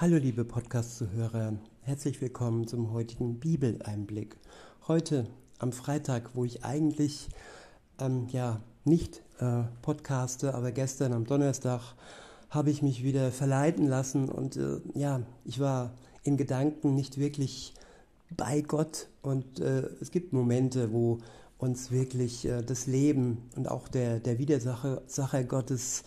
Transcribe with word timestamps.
Hallo 0.00 0.16
liebe 0.16 0.44
Podcast-Zuhörer, 0.44 1.52
herzlich 1.82 2.20
willkommen 2.20 2.66
zum 2.66 2.92
heutigen 2.92 3.38
Bibeleinblick. 3.38 4.34
Heute 4.88 5.28
am 5.60 5.70
Freitag, 5.70 6.30
wo 6.34 6.44
ich 6.44 6.64
eigentlich 6.64 7.28
ähm, 8.00 8.26
ja 8.32 8.60
nicht 8.84 9.22
äh, 9.38 9.62
podcaste, 9.82 10.52
aber 10.52 10.72
gestern 10.72 11.12
am 11.12 11.26
Donnerstag 11.26 11.94
habe 12.50 12.70
ich 12.70 12.82
mich 12.82 13.04
wieder 13.04 13.30
verleiten 13.30 13.86
lassen 13.86 14.28
und 14.30 14.56
äh, 14.56 14.80
ja, 14.94 15.20
ich 15.44 15.60
war 15.60 15.92
in 16.24 16.36
Gedanken 16.36 16.96
nicht 16.96 17.16
wirklich 17.16 17.72
bei 18.36 18.62
Gott 18.62 19.06
und 19.22 19.60
äh, 19.60 19.82
es 20.00 20.10
gibt 20.10 20.32
Momente, 20.32 20.92
wo 20.92 21.18
uns 21.56 21.92
wirklich 21.92 22.46
äh, 22.46 22.62
das 22.62 22.88
Leben 22.88 23.48
und 23.54 23.70
auch 23.70 23.86
der, 23.86 24.18
der 24.18 24.40
Widersacher 24.40 25.44
Gottes 25.44 26.02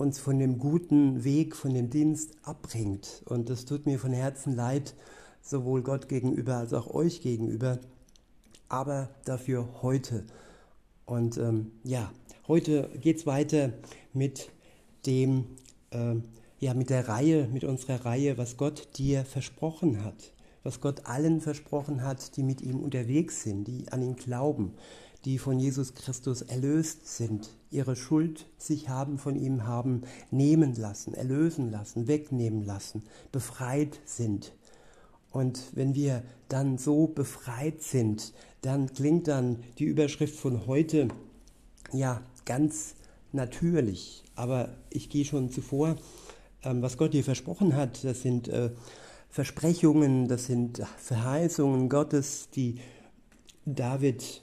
uns 0.00 0.18
von 0.18 0.38
dem 0.38 0.58
guten 0.58 1.24
Weg, 1.24 1.54
von 1.54 1.74
dem 1.74 1.90
Dienst 1.90 2.32
abbringt. 2.42 3.22
Und 3.26 3.50
das 3.50 3.66
tut 3.66 3.84
mir 3.86 3.98
von 3.98 4.12
Herzen 4.12 4.56
leid, 4.56 4.94
sowohl 5.42 5.82
Gott 5.82 6.08
gegenüber 6.08 6.56
als 6.56 6.72
auch 6.72 6.92
euch 6.92 7.20
gegenüber, 7.20 7.78
aber 8.68 9.10
dafür 9.24 9.82
heute. 9.82 10.24
Und 11.04 11.36
ähm, 11.36 11.72
ja, 11.84 12.10
heute 12.48 12.88
geht 13.00 13.18
es 13.18 13.26
weiter 13.26 13.72
mit 14.14 14.50
dem, 15.06 15.44
äh, 15.90 16.14
ja, 16.60 16.74
mit 16.74 16.88
der 16.88 17.08
Reihe, 17.08 17.46
mit 17.52 17.64
unserer 17.64 18.04
Reihe, 18.04 18.38
was 18.38 18.56
Gott 18.56 18.96
dir 18.96 19.24
versprochen 19.24 20.02
hat. 20.02 20.32
Was 20.62 20.80
Gott 20.80 21.06
allen 21.06 21.40
versprochen 21.40 22.02
hat, 22.02 22.36
die 22.36 22.42
mit 22.42 22.60
ihm 22.60 22.80
unterwegs 22.80 23.42
sind, 23.42 23.64
die 23.64 23.90
an 23.90 24.02
ihn 24.02 24.16
glauben, 24.16 24.74
die 25.24 25.38
von 25.38 25.58
Jesus 25.58 25.94
Christus 25.94 26.42
erlöst 26.42 27.06
sind, 27.06 27.50
ihre 27.70 27.96
Schuld 27.96 28.46
sich 28.58 28.88
haben 28.88 29.18
von 29.18 29.36
ihm 29.36 29.66
haben 29.66 30.02
nehmen 30.30 30.74
lassen, 30.74 31.14
erlösen 31.14 31.70
lassen, 31.70 32.08
wegnehmen 32.08 32.64
lassen, 32.64 33.02
befreit 33.32 34.00
sind. 34.04 34.54
Und 35.30 35.62
wenn 35.74 35.94
wir 35.94 36.22
dann 36.48 36.78
so 36.78 37.06
befreit 37.06 37.82
sind, 37.82 38.32
dann 38.62 38.92
klingt 38.92 39.28
dann 39.28 39.62
die 39.78 39.84
Überschrift 39.84 40.34
von 40.34 40.66
heute 40.66 41.08
ja 41.92 42.22
ganz 42.44 42.94
natürlich. 43.32 44.24
Aber 44.34 44.76
ich 44.90 45.08
gehe 45.08 45.24
schon 45.24 45.50
zuvor, 45.50 45.96
ähm, 46.62 46.82
was 46.82 46.96
Gott 46.96 47.14
dir 47.14 47.24
versprochen 47.24 47.74
hat, 47.74 48.04
das 48.04 48.22
sind 48.22 48.48
äh, 48.48 48.70
Versprechungen, 49.28 50.26
das 50.26 50.46
sind 50.46 50.82
Verheißungen 50.98 51.88
Gottes, 51.88 52.48
die 52.50 52.80
David 53.64 54.42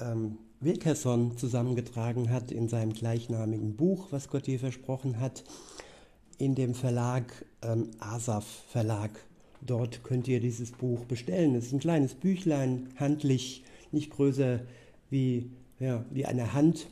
ähm, 0.00 0.38
Wilkerson 0.60 1.36
zusammengetragen 1.36 2.30
hat 2.30 2.52
in 2.52 2.68
seinem 2.68 2.92
gleichnamigen 2.92 3.76
Buch, 3.76 4.08
was 4.10 4.28
Gott 4.28 4.46
dir 4.46 4.58
versprochen 4.58 5.20
hat, 5.20 5.44
in 6.38 6.54
dem 6.54 6.74
Verlag 6.74 7.24
ähm, 7.62 7.90
Asaf 7.98 8.44
Verlag. 8.68 9.10
Dort 9.62 10.02
könnt 10.04 10.26
ihr 10.28 10.40
dieses 10.40 10.72
Buch 10.72 11.04
bestellen. 11.04 11.54
Es 11.54 11.66
ist 11.66 11.72
ein 11.72 11.80
kleines 11.80 12.14
Büchlein, 12.14 12.88
handlich, 12.96 13.64
nicht 13.92 14.10
größer 14.10 14.60
wie, 15.10 15.50
ja, 15.78 16.04
wie 16.10 16.24
eine 16.24 16.54
Hand 16.54 16.88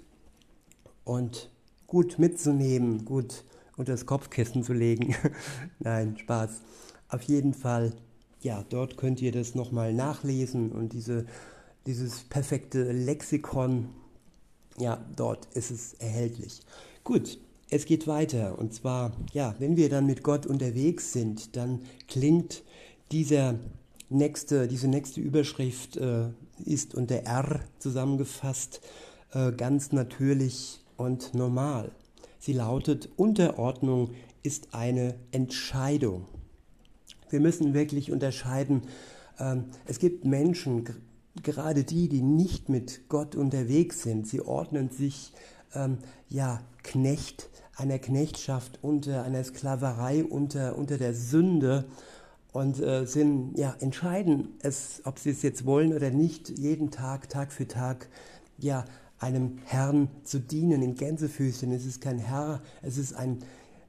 und 1.05 1.51
gut 1.87 2.19
mitzunehmen, 2.19 3.05
gut 3.05 3.45
unter 3.77 3.93
das 3.93 4.07
Kopfkissen 4.07 4.63
zu 4.63 4.75
legen. 4.75 5.15
Nein, 5.79 6.19
Spaß. 6.19 6.61
Auf 7.09 7.23
jeden 7.23 7.55
Fall, 7.55 7.93
ja, 8.43 8.65
dort 8.69 8.97
könnt 8.97 9.23
ihr 9.23 9.33
das 9.33 9.55
nochmal 9.55 9.95
nachlesen 9.95 10.73
und 10.73 10.93
diese 10.93 11.25
dieses 11.89 12.21
perfekte 12.25 12.93
Lexikon, 12.93 13.89
ja, 14.79 15.03
dort 15.17 15.47
ist 15.55 15.71
es 15.71 15.95
erhältlich. 15.95 16.61
Gut, 17.03 17.39
es 17.71 17.87
geht 17.87 18.07
weiter. 18.07 18.59
Und 18.59 18.75
zwar, 18.75 19.13
ja, 19.33 19.55
wenn 19.59 19.79
wir 19.79 19.89
dann 19.89 20.05
mit 20.05 20.23
Gott 20.23 20.45
unterwegs 20.45 21.15
sind, 21.15 21.57
dann 21.57 21.81
klingt 22.07 22.63
dieser 23.11 23.55
nächste, 24.11 24.69
diese 24.69 24.87
nächste 24.87 25.23
Überschrift 25.23 25.97
äh, 25.97 26.29
ist 26.63 26.95
unter 26.95 27.23
R 27.25 27.61
zusammengefasst, 27.79 28.83
äh, 29.33 29.51
ganz 29.53 29.91
natürlich 29.91 30.81
und 30.99 31.33
normal. 31.33 31.91
Sie 32.39 32.53
lautet, 32.53 33.09
Unterordnung 33.17 34.11
ist 34.43 34.75
eine 34.75 35.15
Entscheidung. 35.33 36.27
Wir 37.31 37.41
müssen 37.41 37.73
wirklich 37.73 38.13
unterscheiden. 38.13 38.83
Ähm, 39.39 39.65
es 39.87 39.99
gibt 39.99 40.27
Menschen, 40.27 40.85
gerade 41.43 41.85
die, 41.85 42.09
die 42.09 42.23
nicht 42.23 42.69
mit 42.69 43.09
Gott 43.09 43.35
unterwegs 43.35 44.03
sind, 44.03 44.27
sie 44.27 44.41
ordnen 44.41 44.91
sich 44.91 45.33
ähm, 45.75 45.99
ja 46.29 46.61
Knecht 46.83 47.49
einer 47.77 47.99
Knechtschaft 47.99 48.79
unter, 48.83 49.23
einer 49.23 49.45
Sklaverei 49.45 50.25
unter, 50.25 50.77
unter 50.77 50.99
der 50.99 51.15
Sünde 51.15 51.85
und 52.53 52.81
äh, 52.81 53.07
sind 53.07 53.57
ja 53.57 53.77
entscheiden 53.81 54.57
es, 54.63 55.03
ob 55.05 55.19
sie 55.19 55.31
es 55.31 55.43
jetzt 55.43 55.65
wollen 55.65 55.93
oder 55.95 56.11
nicht, 56.11 56.59
jeden 56.59 56.91
Tag, 56.91 57.29
Tag 57.29 57.53
für 57.53 57.69
Tag, 57.69 58.09
ja 58.59 58.85
einem 59.21 59.59
Herrn 59.65 60.09
zu 60.25 60.39
dienen 60.39 60.83
in 60.83 60.95
Gänsefüßchen. 60.95 61.73
Es 61.73 61.85
ist 61.85 62.01
kein 62.01 62.19
Herr, 62.19 62.63
es 62.83 62.99
ist 62.99 63.15
ein, 63.15 63.39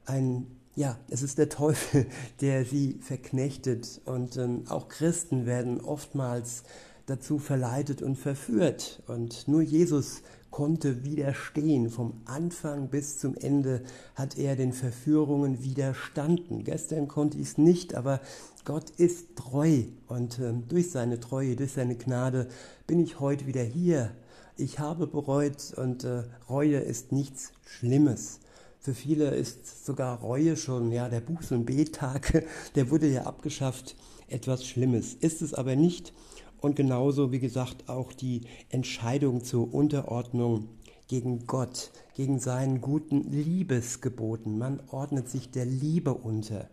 ein 0.06 0.46
ja, 0.74 0.98
es 1.08 1.22
ist 1.22 1.38
der 1.38 1.48
Teufel, 1.48 2.06
der 2.40 2.64
sie 2.64 2.98
verknechtet. 3.00 4.00
Und 4.04 4.36
ähm, 4.36 4.64
auch 4.68 4.88
Christen 4.88 5.46
werden 5.46 5.80
oftmals 5.80 6.62
dazu 7.10 7.38
verleitet 7.38 8.02
und 8.02 8.16
verführt. 8.16 9.02
Und 9.06 9.48
nur 9.48 9.62
Jesus 9.62 10.22
konnte 10.50 11.04
widerstehen. 11.04 11.90
Vom 11.90 12.20
Anfang 12.24 12.88
bis 12.88 13.18
zum 13.18 13.34
Ende 13.34 13.82
hat 14.14 14.38
er 14.38 14.56
den 14.56 14.72
Verführungen 14.72 15.62
widerstanden. 15.62 16.64
Gestern 16.64 17.08
konnte 17.08 17.38
ich 17.38 17.48
es 17.48 17.58
nicht, 17.58 17.94
aber 17.94 18.20
Gott 18.64 18.90
ist 18.90 19.36
treu. 19.36 19.82
Und 20.06 20.38
äh, 20.38 20.52
durch 20.68 20.90
seine 20.90 21.20
Treue, 21.20 21.56
durch 21.56 21.72
seine 21.72 21.96
Gnade 21.96 22.48
bin 22.86 23.00
ich 23.00 23.20
heute 23.20 23.46
wieder 23.46 23.62
hier. 23.62 24.12
Ich 24.56 24.78
habe 24.78 25.06
bereut 25.06 25.72
und 25.76 26.04
äh, 26.04 26.24
Reue 26.48 26.78
ist 26.78 27.12
nichts 27.12 27.52
Schlimmes. 27.64 28.40
Für 28.78 28.94
viele 28.94 29.34
ist 29.34 29.84
sogar 29.84 30.20
Reue 30.20 30.56
schon, 30.56 30.90
ja, 30.90 31.08
der 31.08 31.22
Buß- 31.22 31.52
und 31.52 31.66
Bettag, 31.66 32.46
der 32.74 32.90
wurde 32.90 33.08
ja 33.08 33.24
abgeschafft, 33.24 33.96
etwas 34.28 34.64
Schlimmes. 34.64 35.14
Ist 35.14 35.42
es 35.42 35.54
aber 35.54 35.76
nicht. 35.76 36.12
Und 36.60 36.76
genauso, 36.76 37.32
wie 37.32 37.38
gesagt, 37.38 37.88
auch 37.88 38.12
die 38.12 38.42
Entscheidung 38.68 39.44
zur 39.44 39.72
Unterordnung 39.72 40.68
gegen 41.08 41.46
Gott, 41.46 41.90
gegen 42.14 42.38
seinen 42.38 42.80
guten 42.80 43.30
Liebesgeboten. 43.30 44.58
Man 44.58 44.80
ordnet 44.90 45.28
sich 45.28 45.50
der 45.50 45.64
Liebe 45.64 46.14
unter, 46.14 46.68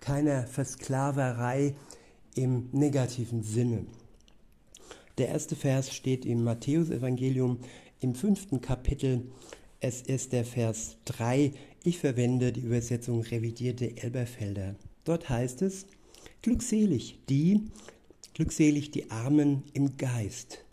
keiner 0.00 0.46
Versklaverei 0.46 1.74
im 2.34 2.68
negativen 2.72 3.42
Sinne. 3.42 3.86
Der 5.18 5.28
erste 5.28 5.56
Vers 5.56 5.92
steht 5.92 6.24
im 6.24 6.44
Matthäusevangelium 6.44 7.58
im 8.00 8.14
fünften 8.14 8.60
Kapitel. 8.60 9.30
Es 9.80 10.00
ist 10.00 10.32
der 10.32 10.44
Vers 10.44 10.96
3. 11.04 11.52
Ich 11.84 11.98
verwende 11.98 12.52
die 12.52 12.62
Übersetzung 12.62 13.20
revidierte 13.20 13.96
Elberfelder. 13.96 14.76
Dort 15.04 15.28
heißt 15.28 15.62
es, 15.62 15.86
Glückselig 16.42 17.20
die, 17.28 17.60
Glückselig 18.34 18.90
die 18.90 19.10
Armen 19.10 19.64
im 19.74 19.98
Geist, 19.98 20.64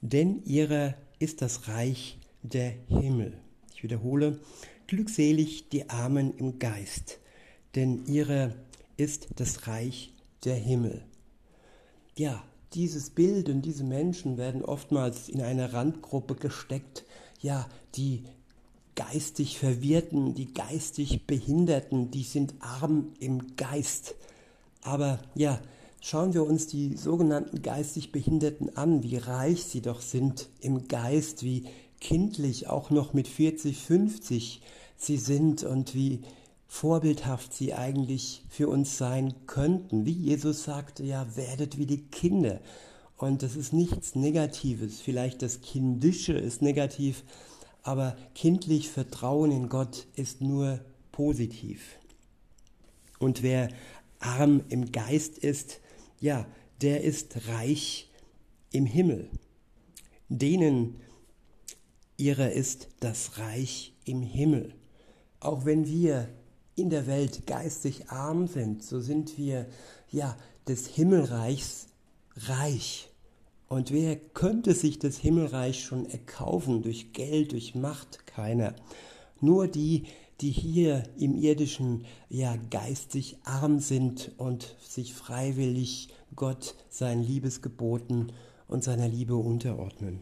denn 0.00 0.42
ihrer 0.44 0.94
ist 1.18 1.42
das 1.42 1.68
Reich 1.68 2.18
der 2.42 2.72
Himmel. 2.88 3.36
Ich 3.74 3.82
wiederhole, 3.82 4.40
glückselig 4.86 5.68
die 5.68 5.90
Armen 5.90 6.34
im 6.38 6.58
Geist, 6.58 7.18
denn 7.74 8.06
ihrer 8.06 8.54
ist 8.96 9.28
das 9.36 9.66
Reich 9.66 10.14
der 10.44 10.54
Himmel. 10.54 11.04
Ja, 12.16 12.42
dieses 12.72 13.10
Bild 13.10 13.50
und 13.50 13.62
diese 13.62 13.84
Menschen 13.84 14.38
werden 14.38 14.64
oftmals 14.64 15.28
in 15.28 15.42
eine 15.42 15.74
Randgruppe 15.74 16.36
gesteckt, 16.36 17.04
ja, 17.42 17.68
die 17.96 18.24
geistig 18.94 19.58
Verwirrten, 19.58 20.34
die 20.34 20.52
geistig 20.54 21.26
Behinderten, 21.26 22.10
die 22.10 22.22
sind 22.22 22.54
arm 22.60 23.12
im 23.20 23.56
Geist. 23.56 24.14
Aber 24.82 25.20
ja, 25.34 25.60
Schauen 26.00 26.32
wir 26.32 26.46
uns 26.46 26.66
die 26.66 26.96
sogenannten 26.96 27.60
geistig 27.60 28.10
Behinderten 28.10 28.74
an, 28.76 29.02
wie 29.02 29.16
reich 29.16 29.64
sie 29.64 29.82
doch 29.82 30.00
sind 30.00 30.48
im 30.60 30.88
Geist, 30.88 31.42
wie 31.42 31.64
kindlich 32.00 32.68
auch 32.68 32.88
noch 32.88 33.12
mit 33.12 33.28
40, 33.28 33.76
50 33.76 34.62
sie 34.96 35.18
sind 35.18 35.62
und 35.62 35.94
wie 35.94 36.22
vorbildhaft 36.66 37.52
sie 37.52 37.74
eigentlich 37.74 38.44
für 38.48 38.68
uns 38.68 38.96
sein 38.96 39.34
könnten. 39.46 40.06
Wie 40.06 40.12
Jesus 40.12 40.64
sagte, 40.64 41.04
ja, 41.04 41.26
werdet 41.36 41.76
wie 41.76 41.86
die 41.86 42.02
Kinder. 42.04 42.60
Und 43.18 43.42
das 43.42 43.54
ist 43.54 43.74
nichts 43.74 44.14
Negatives. 44.14 45.00
Vielleicht 45.02 45.42
das 45.42 45.60
Kindische 45.60 46.32
ist 46.32 46.62
negativ, 46.62 47.24
aber 47.82 48.16
kindlich 48.34 48.88
Vertrauen 48.88 49.50
in 49.50 49.68
Gott 49.68 50.06
ist 50.14 50.40
nur 50.40 50.80
positiv. 51.12 51.96
Und 53.18 53.42
wer 53.42 53.68
arm 54.18 54.62
im 54.70 54.92
Geist 54.92 55.36
ist, 55.36 55.80
ja, 56.20 56.46
der 56.80 57.02
ist 57.02 57.48
reich 57.48 58.10
im 58.70 58.86
Himmel. 58.86 59.28
Denen 60.28 61.00
ihrer 62.16 62.52
ist 62.52 62.88
das 63.00 63.38
Reich 63.38 63.94
im 64.04 64.22
Himmel. 64.22 64.74
Auch 65.40 65.64
wenn 65.64 65.86
wir 65.86 66.28
in 66.76 66.90
der 66.90 67.06
Welt 67.06 67.46
geistig 67.46 68.10
arm 68.10 68.46
sind, 68.46 68.84
so 68.84 69.00
sind 69.00 69.38
wir 69.38 69.66
ja 70.10 70.36
des 70.68 70.86
Himmelreichs 70.86 71.86
reich. 72.36 73.08
Und 73.68 73.90
wer 73.90 74.16
könnte 74.16 74.74
sich 74.74 74.98
das 74.98 75.16
Himmelreich 75.16 75.82
schon 75.82 76.06
erkaufen 76.06 76.82
durch 76.82 77.12
Geld, 77.12 77.52
durch 77.52 77.74
Macht? 77.74 78.26
Keiner. 78.26 78.74
Nur 79.40 79.68
die, 79.68 80.04
die 80.40 80.50
hier 80.50 81.02
im 81.18 81.34
irdischen 81.34 82.06
ja 82.28 82.56
geistig 82.70 83.36
arm 83.44 83.78
sind 83.78 84.32
und 84.38 84.76
sich 84.80 85.12
freiwillig 85.12 86.08
Gott 86.34 86.74
seinen 86.88 87.22
Liebesgeboten 87.22 88.32
und 88.66 88.82
seiner 88.82 89.08
Liebe 89.08 89.36
unterordnen. 89.36 90.20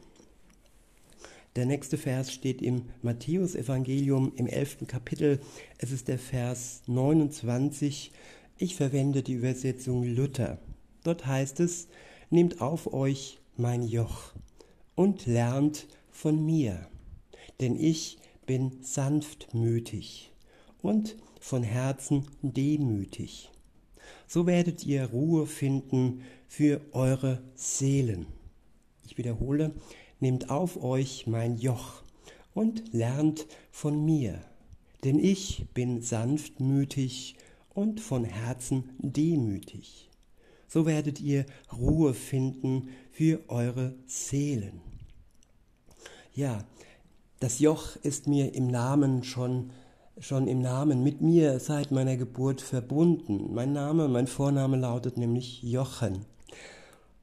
Der 1.57 1.67
nächste 1.67 1.99
Vers 1.99 2.33
steht 2.33 2.63
im 2.63 2.83
Matthäusevangelium 3.03 4.33
im 4.37 4.47
11. 4.47 4.87
Kapitel. 4.87 5.41
Es 5.79 5.93
ist 5.93 6.09
der 6.09 6.19
Vers 6.19 6.83
29. 6.87 8.13
Ich 8.59 8.77
verwende 8.77 9.23
die 9.23 9.35
Übersetzung 9.35 10.05
Luther. 10.05 10.59
Dort 11.05 11.27
heißt 11.27 11.61
es, 11.61 11.89
nehmt 12.31 12.61
auf 12.61 12.93
euch 12.93 13.39
mein 13.57 13.83
Joch 13.83 14.33
und 14.95 15.27
lernt 15.27 15.87
von 16.11 16.45
mir, 16.45 16.89
denn 17.61 17.77
ich 17.77 18.19
bin 18.49 18.83
sanftmütig 18.83 20.33
und 20.81 21.17
von 21.39 21.63
Herzen 21.63 22.27
demütig. 22.41 23.51
So 24.27 24.47
werdet 24.47 24.87
ihr 24.87 25.05
Ruhe 25.05 25.47
finden 25.47 26.23
für 26.47 26.81
eure 26.93 27.43
Seelen. 27.55 28.27
Ich 29.05 29.19
wiederhole, 29.19 29.75
nehmt 30.19 30.49
auf 30.49 30.83
euch 30.83 31.27
mein 31.27 31.59
Joch 31.59 32.03
und 32.55 32.95
lernt 32.95 33.47
von 33.71 34.03
mir, 34.03 34.43
denn 35.05 35.19
ich 35.19 35.67
bin 35.75 36.01
sanftmütig 36.01 37.37
und 37.69 38.01
von 38.01 38.25
Herzen 38.25 38.91
demütig. 38.99 40.09
So 40.69 40.87
werdet 40.87 41.21
ihr 41.21 41.45
Ruhe 41.71 42.15
finden 42.15 42.89
für 43.11 43.43
eure 43.49 43.95
Seelen. 44.07 44.81
Ja, 46.33 46.65
das 47.41 47.59
Joch 47.59 47.97
ist 48.03 48.27
mir 48.27 48.55
im 48.55 48.69
Namen 48.69 49.25
schon 49.25 49.71
schon 50.21 50.49
im 50.49 50.61
Namen 50.61 51.03
mit 51.03 51.21
mir 51.21 51.61
seit 51.61 51.91
meiner 51.91 52.17
Geburt 52.17 52.61
verbunden. 52.61 53.55
Mein 53.55 53.73
Name, 53.73 54.09
mein 54.09 54.27
Vorname 54.27 54.77
lautet 54.77 55.17
nämlich 55.17 55.63
Jochen. 55.63 56.25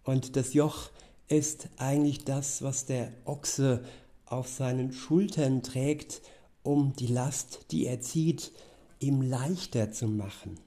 Und 0.03 0.35
das 0.35 0.53
Joch 0.53 0.89
ist 1.27 1.67
eigentlich 1.77 2.23
das, 2.23 2.61
was 2.61 2.85
der 2.85 3.11
Ochse 3.25 3.83
auf 4.25 4.47
seinen 4.47 4.93
Schultern 4.93 5.61
trägt, 5.61 6.21
um 6.63 6.93
die 6.93 7.07
Last, 7.07 7.65
die 7.71 7.85
er 7.85 7.99
zieht, 8.01 8.51
ihm 8.99 9.21
leichter 9.21 9.91
zu 9.91 10.07
machen. 10.07 10.59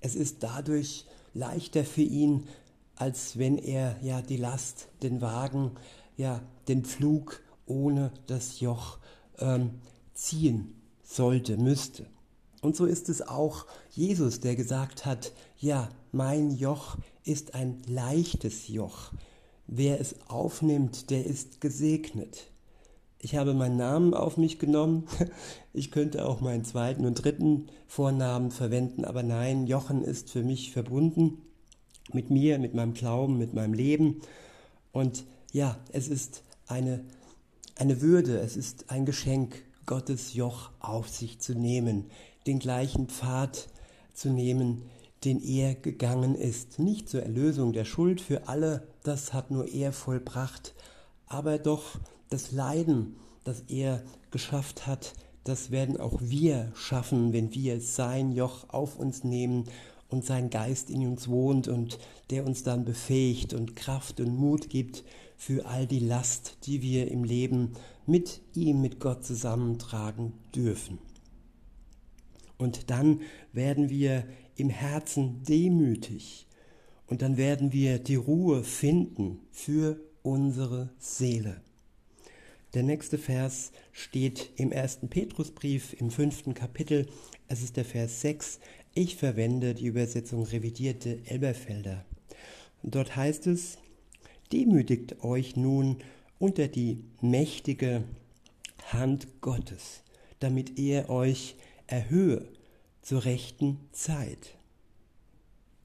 Es 0.00 0.14
ist 0.14 0.42
dadurch 0.42 1.04
leichter 1.34 1.84
für 1.84 2.02
ihn, 2.02 2.48
als 2.96 3.38
wenn 3.38 3.58
er 3.58 3.96
ja 4.02 4.22
die 4.22 4.36
Last, 4.36 4.88
den 5.02 5.20
Wagen, 5.20 5.72
ja 6.16 6.40
den 6.68 6.84
Pflug 6.84 7.40
ohne 7.70 8.12
das 8.26 8.60
Joch 8.60 8.98
ähm, 9.38 9.70
ziehen 10.12 10.74
sollte, 11.02 11.56
müsste. 11.56 12.06
Und 12.60 12.76
so 12.76 12.84
ist 12.84 13.08
es 13.08 13.22
auch 13.22 13.64
Jesus, 13.90 14.40
der 14.40 14.54
gesagt 14.54 15.06
hat, 15.06 15.32
ja, 15.58 15.88
mein 16.12 16.50
Joch 16.50 16.98
ist 17.24 17.54
ein 17.54 17.80
leichtes 17.86 18.68
Joch. 18.68 19.12
Wer 19.66 20.00
es 20.00 20.16
aufnimmt, 20.28 21.10
der 21.10 21.24
ist 21.24 21.60
gesegnet. 21.60 22.50
Ich 23.22 23.36
habe 23.36 23.54
meinen 23.54 23.76
Namen 23.76 24.14
auf 24.14 24.36
mich 24.36 24.58
genommen. 24.58 25.06
Ich 25.72 25.92
könnte 25.92 26.26
auch 26.26 26.40
meinen 26.40 26.64
zweiten 26.64 27.06
und 27.06 27.22
dritten 27.22 27.68
Vornamen 27.86 28.50
verwenden, 28.50 29.04
aber 29.04 29.22
nein, 29.22 29.68
Jochen 29.68 30.02
ist 30.02 30.28
für 30.28 30.42
mich 30.42 30.72
verbunden 30.72 31.38
mit 32.12 32.28
mir, 32.28 32.58
mit 32.58 32.74
meinem 32.74 32.92
Glauben, 32.92 33.38
mit 33.38 33.54
meinem 33.54 33.72
Leben. 33.72 34.20
Und 34.90 35.24
ja, 35.52 35.78
es 35.92 36.08
ist 36.08 36.42
eine, 36.66 37.04
eine 37.80 38.02
Würde, 38.02 38.38
es 38.40 38.58
ist 38.58 38.90
ein 38.90 39.06
Geschenk, 39.06 39.62
Gottes 39.86 40.34
Joch 40.34 40.70
auf 40.80 41.08
sich 41.08 41.38
zu 41.38 41.54
nehmen, 41.54 42.10
den 42.46 42.58
gleichen 42.58 43.08
Pfad 43.08 43.68
zu 44.12 44.28
nehmen, 44.28 44.82
den 45.24 45.42
er 45.42 45.74
gegangen 45.76 46.34
ist. 46.34 46.78
Nicht 46.78 47.08
zur 47.08 47.22
Erlösung 47.22 47.72
der 47.72 47.86
Schuld 47.86 48.20
für 48.20 48.48
alle, 48.48 48.86
das 49.02 49.32
hat 49.32 49.50
nur 49.50 49.66
er 49.66 49.92
vollbracht, 49.92 50.74
aber 51.26 51.58
doch 51.58 51.98
das 52.28 52.52
Leiden, 52.52 53.16
das 53.44 53.62
er 53.68 54.02
geschafft 54.30 54.86
hat, 54.86 55.14
das 55.44 55.70
werden 55.70 55.98
auch 55.98 56.18
wir 56.20 56.70
schaffen, 56.74 57.32
wenn 57.32 57.54
wir 57.54 57.80
sein 57.80 58.32
Joch 58.32 58.68
auf 58.68 58.98
uns 58.98 59.24
nehmen 59.24 59.64
und 60.10 60.26
sein 60.26 60.50
Geist 60.50 60.90
in 60.90 61.06
uns 61.06 61.28
wohnt 61.28 61.66
und 61.66 61.98
der 62.28 62.44
uns 62.44 62.62
dann 62.62 62.84
befähigt 62.84 63.54
und 63.54 63.74
Kraft 63.74 64.20
und 64.20 64.36
Mut 64.36 64.68
gibt 64.68 65.02
für 65.40 65.64
all 65.64 65.86
die 65.86 66.00
Last, 66.00 66.58
die 66.66 66.82
wir 66.82 67.10
im 67.10 67.24
Leben 67.24 67.72
mit 68.04 68.42
ihm, 68.54 68.82
mit 68.82 69.00
Gott 69.00 69.24
zusammentragen 69.24 70.34
dürfen. 70.54 70.98
Und 72.58 72.90
dann 72.90 73.22
werden 73.54 73.88
wir 73.88 74.26
im 74.56 74.68
Herzen 74.68 75.42
demütig 75.42 76.46
und 77.06 77.22
dann 77.22 77.38
werden 77.38 77.72
wir 77.72 77.98
die 77.98 78.16
Ruhe 78.16 78.62
finden 78.62 79.40
für 79.50 79.98
unsere 80.22 80.90
Seele. 80.98 81.62
Der 82.74 82.82
nächste 82.82 83.16
Vers 83.16 83.72
steht 83.92 84.50
im 84.56 84.72
ersten 84.72 85.08
Petrusbrief 85.08 85.94
im 85.98 86.10
fünften 86.10 86.52
Kapitel. 86.52 87.06
Es 87.48 87.62
ist 87.62 87.78
der 87.78 87.86
Vers 87.86 88.20
6. 88.20 88.60
Ich 88.92 89.16
verwende 89.16 89.72
die 89.72 89.86
Übersetzung 89.86 90.42
revidierte 90.42 91.22
Elberfelder. 91.24 92.04
dort 92.82 93.16
heißt 93.16 93.46
es, 93.46 93.78
demütigt 94.52 95.22
euch 95.22 95.56
nun 95.56 95.96
unter 96.38 96.68
die 96.68 97.04
mächtige 97.20 98.04
Hand 98.92 99.28
Gottes, 99.40 100.02
damit 100.40 100.78
er 100.78 101.10
euch 101.10 101.56
erhöhe 101.86 102.48
zur 103.02 103.24
rechten 103.24 103.78
Zeit. 103.92 104.56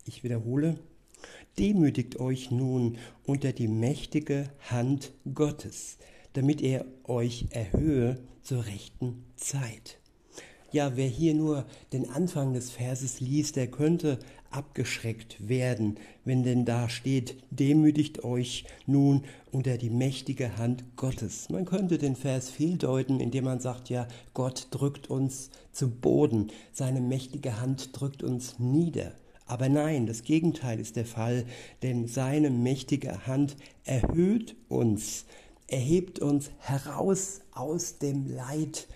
Ich 0.05 0.23
wiederhole, 0.23 0.77
demütigt 1.57 2.19
euch 2.19 2.51
nun 2.51 2.97
unter 3.25 3.53
die 3.53 3.67
mächtige 3.67 4.49
Hand 4.69 5.11
Gottes, 5.33 5.97
damit 6.33 6.61
er 6.61 6.85
euch 7.05 7.47
erhöhe 7.49 8.19
zur 8.41 8.65
rechten 8.65 9.23
Zeit. 9.35 9.99
Ja, 10.71 10.97
wer 10.97 11.07
hier 11.07 11.33
nur 11.33 11.65
den 11.93 12.09
Anfang 12.09 12.53
des 12.53 12.69
Verses 12.69 13.21
liest, 13.21 13.55
der 13.55 13.67
könnte 13.67 14.19
abgeschreckt 14.55 15.47
werden, 15.47 15.97
wenn 16.23 16.43
denn 16.43 16.65
da 16.65 16.89
steht, 16.89 17.35
demütigt 17.51 18.23
euch 18.23 18.65
nun 18.85 19.23
unter 19.51 19.77
die 19.77 19.89
mächtige 19.89 20.57
Hand 20.57 20.83
Gottes. 20.95 21.49
Man 21.49 21.65
könnte 21.65 21.97
den 21.97 22.15
Vers 22.15 22.49
fehldeuten, 22.49 23.19
indem 23.19 23.45
man 23.45 23.59
sagt, 23.59 23.89
ja, 23.89 24.07
Gott 24.33 24.67
drückt 24.71 25.09
uns 25.09 25.49
zu 25.71 25.89
Boden, 25.89 26.51
seine 26.71 27.01
mächtige 27.01 27.59
Hand 27.59 27.89
drückt 27.99 28.23
uns 28.23 28.59
nieder. 28.59 29.11
Aber 29.47 29.69
nein, 29.69 30.07
das 30.07 30.23
Gegenteil 30.23 30.79
ist 30.79 30.95
der 30.95 31.05
Fall, 31.05 31.45
denn 31.83 32.07
seine 32.07 32.49
mächtige 32.49 33.27
Hand 33.27 33.55
erhöht 33.83 34.55
uns, 34.69 35.25
erhebt 35.67 36.19
uns 36.19 36.49
heraus 36.59 37.41
aus 37.51 37.99
dem 37.99 38.25
Leid 38.25 38.87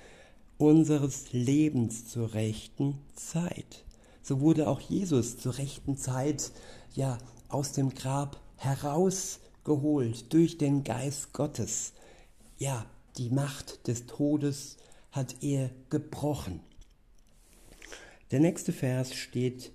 unseres 0.58 1.32
Lebens 1.32 2.08
zur 2.08 2.34
rechten 2.34 2.98
Zeit. 3.14 3.86
So 4.30 4.42
wurde 4.42 4.68
auch 4.68 4.80
Jesus 4.80 5.40
zur 5.40 5.58
rechten 5.58 5.98
Zeit 5.98 6.52
ja 6.94 7.18
aus 7.48 7.72
dem 7.72 7.96
Grab 7.96 8.40
herausgeholt 8.58 10.32
durch 10.32 10.60
den 10.60 10.84
Geist 10.84 11.34
Gottes. 11.34 11.94
Ja, 12.60 12.86
die 13.18 13.32
Macht 13.32 13.88
des 13.88 14.06
Todes 14.06 14.78
hat 15.12 15.38
er 15.42 15.72
gebrochen. 15.90 16.60
Der 18.30 18.40
nächste 18.40 18.72
Vers 18.72 19.16
steht 19.16 19.72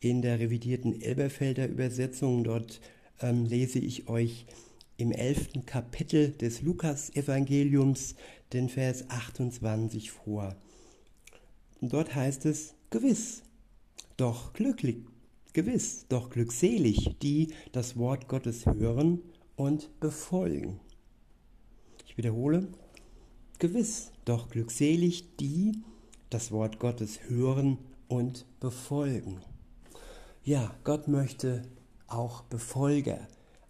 in 0.00 0.22
der 0.22 0.40
revidierten 0.40 1.00
Elberfelder 1.00 1.68
Übersetzung. 1.68 2.42
Dort 2.42 2.80
ähm, 3.20 3.44
lese 3.44 3.78
ich 3.78 4.08
euch 4.08 4.46
im 4.96 5.12
elften 5.12 5.66
Kapitel 5.66 6.32
des 6.32 6.62
Lukas-Evangeliums 6.62 8.16
den 8.52 8.68
Vers 8.68 9.08
28 9.08 10.10
vor. 10.10 10.56
Und 11.80 11.92
dort 11.92 12.16
heißt 12.16 12.44
es, 12.46 12.74
gewiss, 12.90 13.43
doch 14.16 14.52
glücklich, 14.52 14.98
gewiss, 15.52 16.06
doch 16.08 16.30
glückselig, 16.30 17.16
die 17.22 17.52
das 17.72 17.96
Wort 17.96 18.28
Gottes 18.28 18.66
hören 18.66 19.20
und 19.56 19.88
befolgen. 20.00 20.80
Ich 22.06 22.16
wiederhole, 22.16 22.68
gewiss, 23.58 24.12
doch 24.24 24.48
glückselig, 24.48 25.36
die 25.36 25.82
das 26.30 26.50
Wort 26.52 26.78
Gottes 26.78 27.20
hören 27.28 27.78
und 28.08 28.46
befolgen. 28.60 29.40
Ja, 30.42 30.74
Gott 30.84 31.08
möchte 31.08 31.62
auch 32.06 32.42
Befolger 32.42 33.18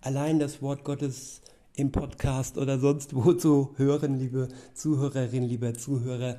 allein 0.04 0.38
das 0.38 0.60
Wort 0.60 0.84
Gottes 0.84 1.40
im 1.76 1.90
Podcast 1.90 2.58
oder 2.58 2.78
sonst 2.78 3.14
wo 3.14 3.32
zu 3.32 3.70
hören, 3.76 4.18
liebe 4.18 4.48
Zuhörerin, 4.74 5.44
lieber 5.44 5.74
Zuhörer, 5.74 6.36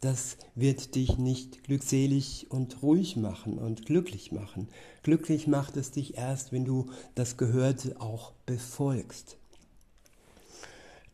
das 0.00 0.36
wird 0.54 0.94
dich 0.94 1.18
nicht 1.18 1.64
glückselig 1.64 2.46
und 2.50 2.82
ruhig 2.82 3.16
machen 3.16 3.58
und 3.58 3.86
glücklich 3.86 4.30
machen. 4.30 4.68
Glücklich 5.02 5.46
macht 5.46 5.76
es 5.76 5.90
dich 5.90 6.16
erst, 6.16 6.52
wenn 6.52 6.64
du 6.64 6.90
das 7.14 7.36
Gehörte 7.36 8.00
auch 8.00 8.32
befolgst. 8.46 9.36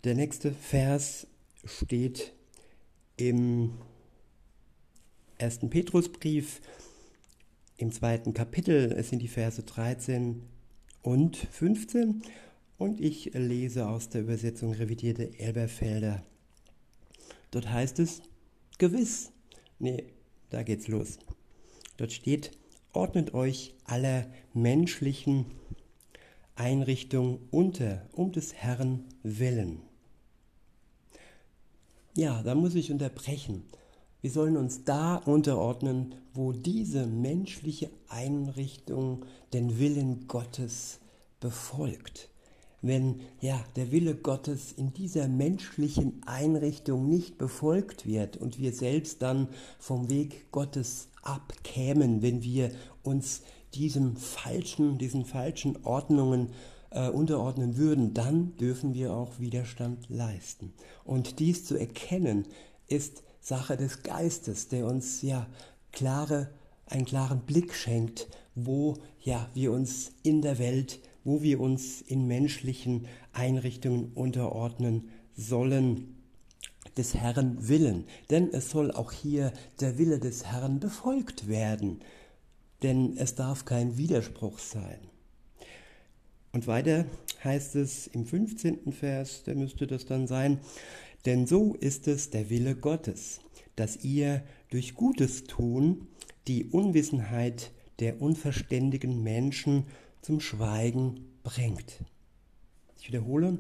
Der 0.05 0.15
nächste 0.15 0.53
Vers 0.53 1.27
steht 1.65 2.35
im 3.17 3.73
ersten 5.39 5.71
Petrusbrief, 5.71 6.61
im 7.79 7.91
zweiten 7.91 8.35
Kapitel. 8.35 8.93
Es 8.93 9.09
sind 9.09 9.23
die 9.23 9.29
Verse 9.29 9.63
13 9.63 10.43
und 11.03 11.37
15. 11.37 12.23
Und 12.77 13.01
ich 13.01 13.33
lese 13.33 13.89
aus 13.89 14.11
der 14.11 14.23
Übersetzung 14.23 14.73
revidierte 14.73 15.39
Elberfelder. 15.39 16.23
Dort 17.51 17.71
heißt 17.71 17.99
es, 18.01 18.21
gewiss, 18.79 19.33
nee, 19.79 20.05
da 20.51 20.63
geht's 20.63 20.89
los. 20.89 21.19
Dort 21.97 22.13
steht, 22.13 22.51
ordnet 22.93 23.35
euch 23.35 23.75
aller 23.85 24.27
menschlichen 24.53 25.47
Einrichtung 26.57 27.41
unter, 27.51 28.09
um 28.13 28.33
des 28.33 28.55
Herrn 28.55 29.05
willen. 29.23 29.81
Ja, 32.17 32.43
da 32.43 32.55
muss 32.55 32.75
ich 32.75 32.93
unterbrechen. 32.93 33.65
Wir 34.21 34.31
sollen 34.31 34.57
uns 34.57 34.85
da 34.85 35.17
unterordnen, 35.17 36.15
wo 36.33 36.53
diese 36.53 37.07
menschliche 37.07 37.91
Einrichtung 38.09 39.27
den 39.53 39.79
Willen 39.79 40.29
Gottes 40.29 41.01
befolgt 41.41 42.31
wenn 42.87 43.21
ja 43.41 43.59
der 43.77 43.91
Wille 43.91 44.15
Gottes 44.15 44.73
in 44.73 44.93
dieser 44.93 45.27
menschlichen 45.27 46.21
Einrichtung 46.27 47.09
nicht 47.09 47.39
befolgt 47.39 48.07
wird 48.07 48.37
und 48.37 48.59
wir 48.59 48.73
selbst 48.73 49.23
dann 49.23 49.49
vom 49.79 50.11
Weg 50.11 50.53
Gottes 50.53 51.09
abkämen, 51.23 52.21
wenn 52.21 52.43
wir 52.43 52.71
uns 53.03 53.43
diesem 53.75 54.17
falschen, 54.17 54.99
diesen 54.99 55.25
falschen 55.25 55.85
Ordnungen 55.85 56.51
äh, 56.91 57.09
unterordnen 57.09 57.77
würden, 57.77 58.13
dann 58.13 58.57
dürfen 58.57 58.93
wir 58.95 59.15
auch 59.15 59.39
Widerstand 59.39 60.09
leisten. 60.11 60.75
Und 61.05 61.39
dies 61.39 61.65
zu 61.65 61.79
erkennen 61.79 62.47
ist 62.87 63.23
Sache 63.41 63.77
des 63.77 64.03
Geistes, 64.03 64.69
der 64.69 64.87
uns 64.87 65.23
ja 65.23 65.47
klare, 65.91 66.51
einen 66.87 67.07
klaren 67.07 67.41
Blick 67.41 67.75
schenkt, 67.75 68.29
wo 68.55 68.99
ja 69.21 69.49
wir 69.55 69.73
uns 69.73 70.13
in 70.23 70.43
der 70.43 70.59
Welt 70.59 71.01
wo 71.25 71.43
wir 71.43 71.61
uns 71.61 72.03
in 72.03 72.27
menschlichen 72.27 73.07
Einrichtungen 73.33 74.13
unterordnen 74.15 75.09
sollen 75.35 76.15
des 76.97 77.15
Herrn 77.15 77.69
willen. 77.69 78.05
Denn 78.31 78.53
es 78.53 78.71
soll 78.71 78.91
auch 78.93 79.13
hier 79.13 79.53
der 79.81 79.99
Wille 79.99 80.19
des 80.19 80.47
Herrn 80.47 80.81
befolgt 80.81 81.49
werden. 81.49 82.01
Denn 82.83 83.17
es 83.17 83.35
darf 83.35 83.65
kein 83.65 83.97
Widerspruch 83.97 84.59
sein. 84.59 84.99
Und 86.53 86.67
weiter 86.67 87.07
heißt 87.43 87.75
es 87.77 88.07
im 88.07 88.27
15. 88.27 88.93
Vers, 88.93 89.43
der 89.43 89.57
müsste 89.57 89.87
das 89.87 90.07
dann 90.07 90.27
sein, 90.29 90.61
denn 91.27 91.47
so 91.47 91.75
ist 91.75 92.07
es 92.07 92.31
der 92.31 92.49
Wille 92.51 92.77
Gottes, 92.77 93.41
dass 93.77 94.05
ihr 94.05 94.43
durch 94.71 94.95
Gutes 94.95 95.45
tun 95.45 96.07
die 96.47 96.67
Unwissenheit 96.67 97.73
der 97.99 98.21
unverständigen 98.21 99.23
Menschen 99.23 99.87
zum 100.25 100.41
Schweigen 100.41 101.21
bringt. 101.43 102.03
Ich 102.99 103.09
wiederhole, 103.09 103.59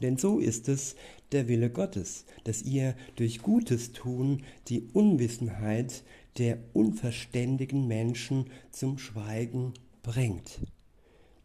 denn 0.00 0.16
so 0.16 0.38
ist 0.38 0.70
es 0.70 0.96
der 1.32 1.48
Wille 1.48 1.68
Gottes, 1.68 2.24
dass 2.44 2.62
ihr 2.62 2.96
durch 3.16 3.42
Gutes 3.42 3.92
tun 3.92 4.42
die 4.68 4.88
Unwissenheit 4.94 6.02
der 6.38 6.58
unverständigen 6.72 7.86
Menschen 7.86 8.46
zum 8.70 8.96
Schweigen 8.96 9.74
bringt. 10.02 10.60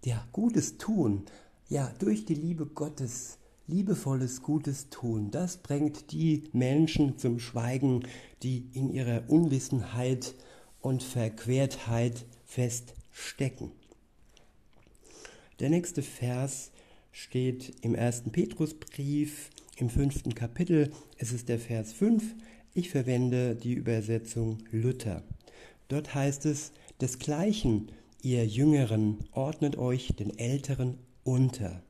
Ja, 0.06 0.26
Gutes 0.32 0.78
tun, 0.78 1.26
ja, 1.68 1.94
durch 2.00 2.24
die 2.24 2.36
Liebe 2.36 2.66
Gottes, 2.66 3.38
liebevolles 3.68 4.42
Gutes 4.42 4.90
tun, 4.90 5.30
das 5.32 5.58
bringt 5.58 6.14
die 6.14 6.44
Menschen 6.54 7.18
zum 7.18 7.38
Schweigen, 7.38 8.04
die 8.44 8.70
in 8.72 8.94
ihrer 8.94 9.30
Unwissenheit 9.30 10.36
und 10.80 11.04
Verquertheit 11.04 12.26
feststecken. 12.46 13.72
Der 15.62 15.70
nächste 15.70 16.02
Vers 16.02 16.72
steht 17.12 17.76
im 17.82 17.94
ersten 17.94 18.32
Petrusbrief 18.32 19.52
im 19.78 19.92
fünften 19.92 20.34
Kapitel. 20.34 20.92
Es 21.20 21.32
ist 21.32 21.50
der 21.50 21.60
Vers 21.60 21.94
5. 21.94 22.34
Ich 22.74 22.90
verwende 22.90 23.56
die 23.56 23.74
Übersetzung 23.74 24.58
Luther. 24.72 25.22
Dort 25.88 26.16
heißt 26.16 26.48
es, 26.48 26.72
desgleichen, 27.00 27.92
ihr 28.24 28.44
Jüngeren, 28.48 29.20
ordnet 29.34 29.78
euch 29.78 30.08
den 30.18 30.36
Älteren 30.36 30.98
unter. 31.24 31.84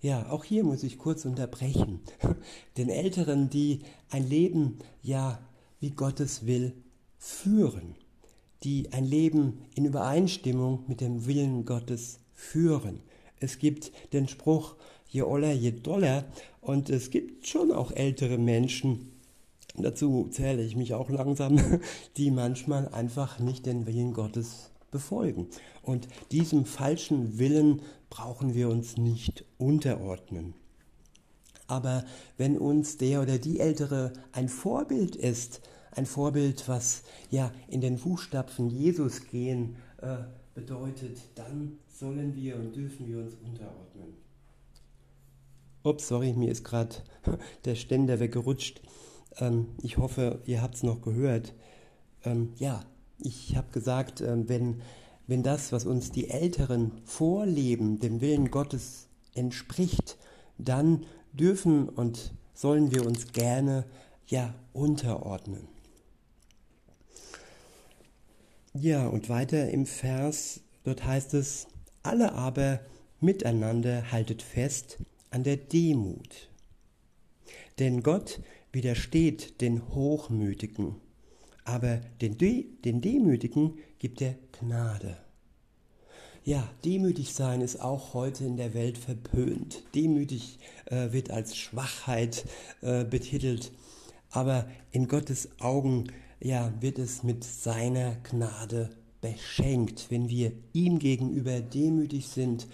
Ja, 0.00 0.28
auch 0.28 0.42
hier 0.42 0.64
muss 0.64 0.82
ich 0.82 0.98
kurz 0.98 1.24
unterbrechen. 1.26 2.00
Den 2.76 2.88
Älteren, 2.88 3.50
die 3.50 3.82
ein 4.10 4.28
Leben, 4.28 4.78
ja, 5.00 5.38
wie 5.78 5.90
Gottes 5.90 6.44
will, 6.44 6.72
führen, 7.18 7.94
die 8.64 8.92
ein 8.92 9.04
Leben 9.04 9.60
in 9.76 9.84
Übereinstimmung 9.84 10.82
mit 10.88 11.00
dem 11.00 11.26
Willen 11.26 11.64
Gottes 11.64 12.18
führen. 12.38 13.00
Es 13.40 13.58
gibt 13.58 13.92
den 14.12 14.28
Spruch, 14.28 14.76
je 15.08 15.22
oller, 15.22 15.52
je 15.52 15.72
doller. 15.72 16.24
Und 16.60 16.88
es 16.88 17.10
gibt 17.10 17.46
schon 17.46 17.72
auch 17.72 17.90
ältere 17.92 18.38
Menschen, 18.38 19.12
dazu 19.76 20.28
zähle 20.30 20.62
ich 20.62 20.76
mich 20.76 20.94
auch 20.94 21.10
langsam, 21.10 21.80
die 22.16 22.30
manchmal 22.30 22.88
einfach 22.88 23.38
nicht 23.38 23.66
den 23.66 23.86
Willen 23.86 24.14
Gottes 24.14 24.70
befolgen. 24.90 25.48
Und 25.82 26.08
diesem 26.30 26.64
falschen 26.64 27.38
Willen 27.38 27.82
brauchen 28.08 28.54
wir 28.54 28.68
uns 28.68 28.96
nicht 28.96 29.44
unterordnen. 29.58 30.54
Aber 31.66 32.04
wenn 32.38 32.56
uns 32.56 32.96
der 32.96 33.20
oder 33.20 33.38
die 33.38 33.60
Ältere 33.60 34.12
ein 34.32 34.48
Vorbild 34.48 35.16
ist, 35.16 35.60
ein 35.90 36.06
Vorbild, 36.06 36.66
was 36.68 37.02
ja 37.30 37.52
in 37.68 37.80
den 37.80 37.98
Fußstapfen 37.98 38.70
Jesus 38.70 39.26
gehen 39.26 39.76
äh, 40.00 40.16
bedeutet, 40.54 41.18
dann 41.34 41.78
sollen 41.98 42.34
wir 42.36 42.56
und 42.56 42.76
dürfen 42.76 43.08
wir 43.08 43.18
uns 43.18 43.34
unterordnen. 43.34 44.14
Ups, 45.82 46.08
sorry, 46.08 46.32
mir 46.32 46.50
ist 46.50 46.64
gerade 46.64 46.94
der 47.64 47.74
Ständer 47.74 48.20
weggerutscht. 48.20 48.80
Ähm, 49.38 49.68
ich 49.82 49.96
hoffe, 49.96 50.40
ihr 50.44 50.62
habt 50.62 50.76
es 50.76 50.82
noch 50.82 51.02
gehört. 51.02 51.54
Ähm, 52.24 52.52
ja, 52.58 52.84
ich 53.20 53.56
habe 53.56 53.72
gesagt, 53.72 54.20
ähm, 54.20 54.48
wenn, 54.48 54.82
wenn 55.26 55.42
das, 55.42 55.72
was 55.72 55.86
uns 55.86 56.12
die 56.12 56.30
Älteren 56.30 56.92
vorleben, 57.04 57.98
dem 57.98 58.20
Willen 58.20 58.50
Gottes 58.50 59.08
entspricht, 59.34 60.18
dann 60.56 61.04
dürfen 61.32 61.88
und 61.88 62.32
sollen 62.54 62.92
wir 62.92 63.06
uns 63.06 63.32
gerne 63.32 63.84
ja 64.26 64.54
unterordnen. 64.72 65.66
Ja, 68.74 69.08
und 69.08 69.28
weiter 69.28 69.70
im 69.70 69.86
Vers, 69.86 70.60
dort 70.84 71.04
heißt 71.04 71.34
es, 71.34 71.66
alle 72.02 72.32
aber 72.32 72.80
miteinander 73.20 74.10
haltet 74.12 74.42
fest 74.42 74.98
an 75.30 75.44
der 75.44 75.56
Demut. 75.56 76.48
Denn 77.78 78.02
Gott 78.02 78.40
widersteht 78.72 79.60
den 79.60 79.88
Hochmütigen, 79.94 80.96
aber 81.64 82.00
den, 82.20 82.38
De 82.38 82.66
den 82.84 83.00
Demütigen 83.00 83.78
gibt 83.98 84.20
er 84.20 84.34
Gnade. 84.58 85.16
Ja, 86.44 86.66
demütig 86.84 87.34
sein 87.34 87.60
ist 87.60 87.80
auch 87.80 88.14
heute 88.14 88.44
in 88.44 88.56
der 88.56 88.72
Welt 88.72 88.96
verpönt. 88.96 89.82
Demütig 89.94 90.58
äh, 90.86 91.12
wird 91.12 91.30
als 91.30 91.56
Schwachheit 91.56 92.46
äh, 92.80 93.04
betitelt, 93.04 93.70
aber 94.30 94.66
in 94.90 95.08
Gottes 95.08 95.50
Augen 95.60 96.04
ja, 96.40 96.72
wird 96.80 96.98
es 96.98 97.22
mit 97.22 97.44
seiner 97.44 98.16
Gnade 98.22 98.90
beschenkt, 99.20 100.06
wenn 100.10 100.28
wir 100.28 100.52
ihm 100.72 100.98
gegenüber 100.98 101.60
demütig 101.60 102.28
sind 102.28 102.66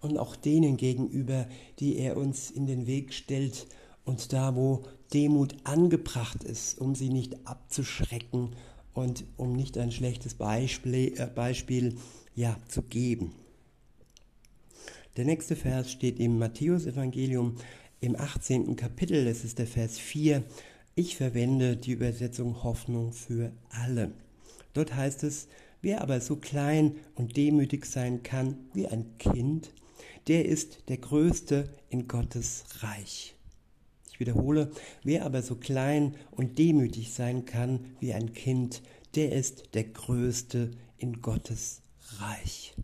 und 0.00 0.18
auch 0.18 0.36
denen 0.36 0.76
gegenüber, 0.76 1.46
die 1.78 1.96
er 1.96 2.16
uns 2.16 2.50
in 2.50 2.66
den 2.66 2.86
Weg 2.86 3.12
stellt 3.12 3.66
und 4.04 4.32
da, 4.32 4.56
wo 4.56 4.82
Demut 5.12 5.54
angebracht 5.64 6.44
ist, 6.44 6.78
um 6.78 6.94
sie 6.94 7.10
nicht 7.10 7.46
abzuschrecken 7.46 8.56
und 8.92 9.24
um 9.36 9.54
nicht 9.54 9.76
ein 9.78 9.92
schlechtes 9.92 10.34
Beispiel, 10.34 11.14
äh, 11.18 11.26
Beispiel 11.26 11.96
ja, 12.34 12.56
zu 12.68 12.82
geben. 12.82 13.32
Der 15.16 15.24
nächste 15.24 15.56
Vers 15.56 15.90
steht 15.90 16.20
im 16.20 16.38
Matthäusevangelium 16.38 17.56
im 18.00 18.16
18. 18.16 18.76
Kapitel, 18.76 19.26
es 19.26 19.44
ist 19.44 19.58
der 19.58 19.66
Vers 19.66 19.98
4. 19.98 20.42
Ich 20.94 21.16
verwende 21.16 21.76
die 21.76 21.92
Übersetzung 21.92 22.62
Hoffnung 22.62 23.12
für 23.12 23.52
alle. 23.70 24.12
Dort 24.72 24.94
heißt 24.94 25.24
es, 25.24 25.48
wer 25.82 26.02
aber 26.02 26.20
so 26.20 26.36
klein 26.36 26.96
und 27.14 27.36
demütig 27.36 27.86
sein 27.86 28.22
kann 28.22 28.56
wie 28.72 28.86
ein 28.86 29.18
Kind, 29.18 29.72
der 30.28 30.46
ist 30.46 30.88
der 30.88 30.98
Größte 30.98 31.68
in 31.88 32.08
Gottes 32.08 32.64
Reich. 32.80 33.34
Ich 34.12 34.20
wiederhole, 34.20 34.70
wer 35.02 35.24
aber 35.24 35.42
so 35.42 35.56
klein 35.56 36.14
und 36.30 36.58
demütig 36.58 37.12
sein 37.12 37.46
kann 37.46 37.86
wie 38.00 38.12
ein 38.12 38.32
Kind, 38.32 38.82
der 39.14 39.32
ist 39.32 39.74
der 39.74 39.84
Größte 39.84 40.70
in 40.98 41.20
Gottes 41.22 41.80
Reich. 42.18 42.74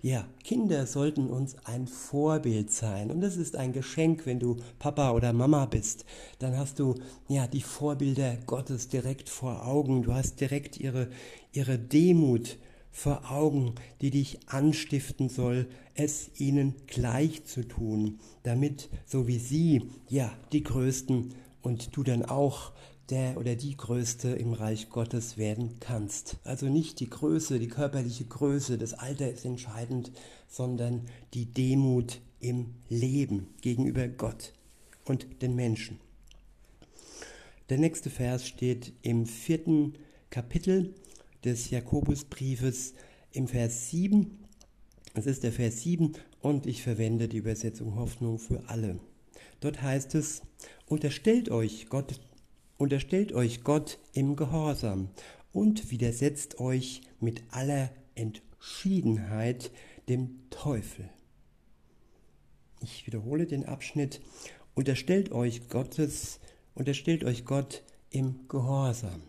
Ja, 0.00 0.28
Kinder 0.44 0.86
sollten 0.86 1.28
uns 1.28 1.56
ein 1.64 1.88
Vorbild 1.88 2.70
sein. 2.70 3.10
Und 3.10 3.20
das 3.20 3.36
ist 3.36 3.56
ein 3.56 3.72
Geschenk, 3.72 4.26
wenn 4.26 4.38
du 4.38 4.56
Papa 4.78 5.10
oder 5.10 5.32
Mama 5.32 5.66
bist. 5.66 6.04
Dann 6.38 6.56
hast 6.56 6.78
du 6.78 6.94
ja 7.26 7.48
die 7.48 7.62
Vorbilder 7.62 8.36
Gottes 8.46 8.86
direkt 8.86 9.28
vor 9.28 9.66
Augen. 9.66 10.02
Du 10.04 10.14
hast 10.14 10.40
direkt 10.40 10.78
ihre, 10.78 11.10
ihre 11.52 11.78
Demut 11.78 12.58
vor 12.90 13.30
Augen, 13.30 13.74
die 14.00 14.10
dich 14.10 14.38
anstiften 14.46 15.28
soll, 15.28 15.68
es 15.94 16.30
ihnen 16.38 16.74
gleich 16.86 17.44
zu 17.44 17.66
tun, 17.66 18.18
damit, 18.42 18.88
so 19.06 19.26
wie 19.26 19.38
sie, 19.38 19.82
ja, 20.08 20.32
die 20.52 20.62
Größten 20.62 21.34
und 21.62 21.96
du 21.96 22.02
dann 22.02 22.24
auch 22.24 22.72
der 23.10 23.38
oder 23.38 23.56
die 23.56 23.76
Größte 23.76 24.28
im 24.30 24.52
Reich 24.52 24.90
Gottes 24.90 25.38
werden 25.38 25.76
kannst. 25.80 26.36
Also 26.44 26.66
nicht 26.66 27.00
die 27.00 27.08
Größe, 27.08 27.58
die 27.58 27.68
körperliche 27.68 28.24
Größe, 28.24 28.78
das 28.78 28.94
Alter 28.94 29.30
ist 29.30 29.44
entscheidend, 29.44 30.12
sondern 30.48 31.02
die 31.34 31.46
Demut 31.46 32.20
im 32.40 32.74
Leben 32.88 33.48
gegenüber 33.60 34.08
Gott 34.08 34.52
und 35.04 35.42
den 35.42 35.54
Menschen. 35.54 35.98
Der 37.70 37.78
nächste 37.78 38.10
Vers 38.10 38.46
steht 38.46 38.92
im 39.02 39.26
vierten 39.26 39.94
Kapitel 40.30 40.94
des 41.44 41.70
Jakobusbriefes 41.70 42.94
im 43.32 43.48
Vers 43.48 43.90
7. 43.90 44.44
Es 45.14 45.26
ist 45.26 45.42
der 45.42 45.52
Vers 45.52 45.82
7 45.82 46.12
und 46.40 46.66
ich 46.66 46.82
verwende 46.82 47.28
die 47.28 47.38
Übersetzung 47.38 47.96
Hoffnung 47.96 48.38
für 48.38 48.68
alle. 48.68 49.00
Dort 49.60 49.82
heißt 49.82 50.14
es, 50.14 50.42
unterstellt 50.86 51.50
euch 51.50 51.88
Gott 51.88 52.20
Unterstellt 52.78 53.32
euch 53.32 53.64
Gott 53.64 53.98
im 54.12 54.36
Gehorsam 54.36 55.08
und 55.52 55.90
widersetzt 55.90 56.60
euch 56.60 57.00
mit 57.18 57.42
aller 57.50 57.90
Entschiedenheit 58.14 59.72
dem 60.08 60.48
Teufel. 60.50 61.10
Ich 62.80 63.04
wiederhole 63.08 63.46
den 63.46 63.64
Abschnitt. 63.64 64.20
Unterstellt 64.76 65.32
euch 65.32 65.68
Gottes, 65.68 66.38
unterstellt 66.76 67.24
euch 67.24 67.44
Gott 67.44 67.82
im 68.10 68.46
Gehorsam 68.46 69.22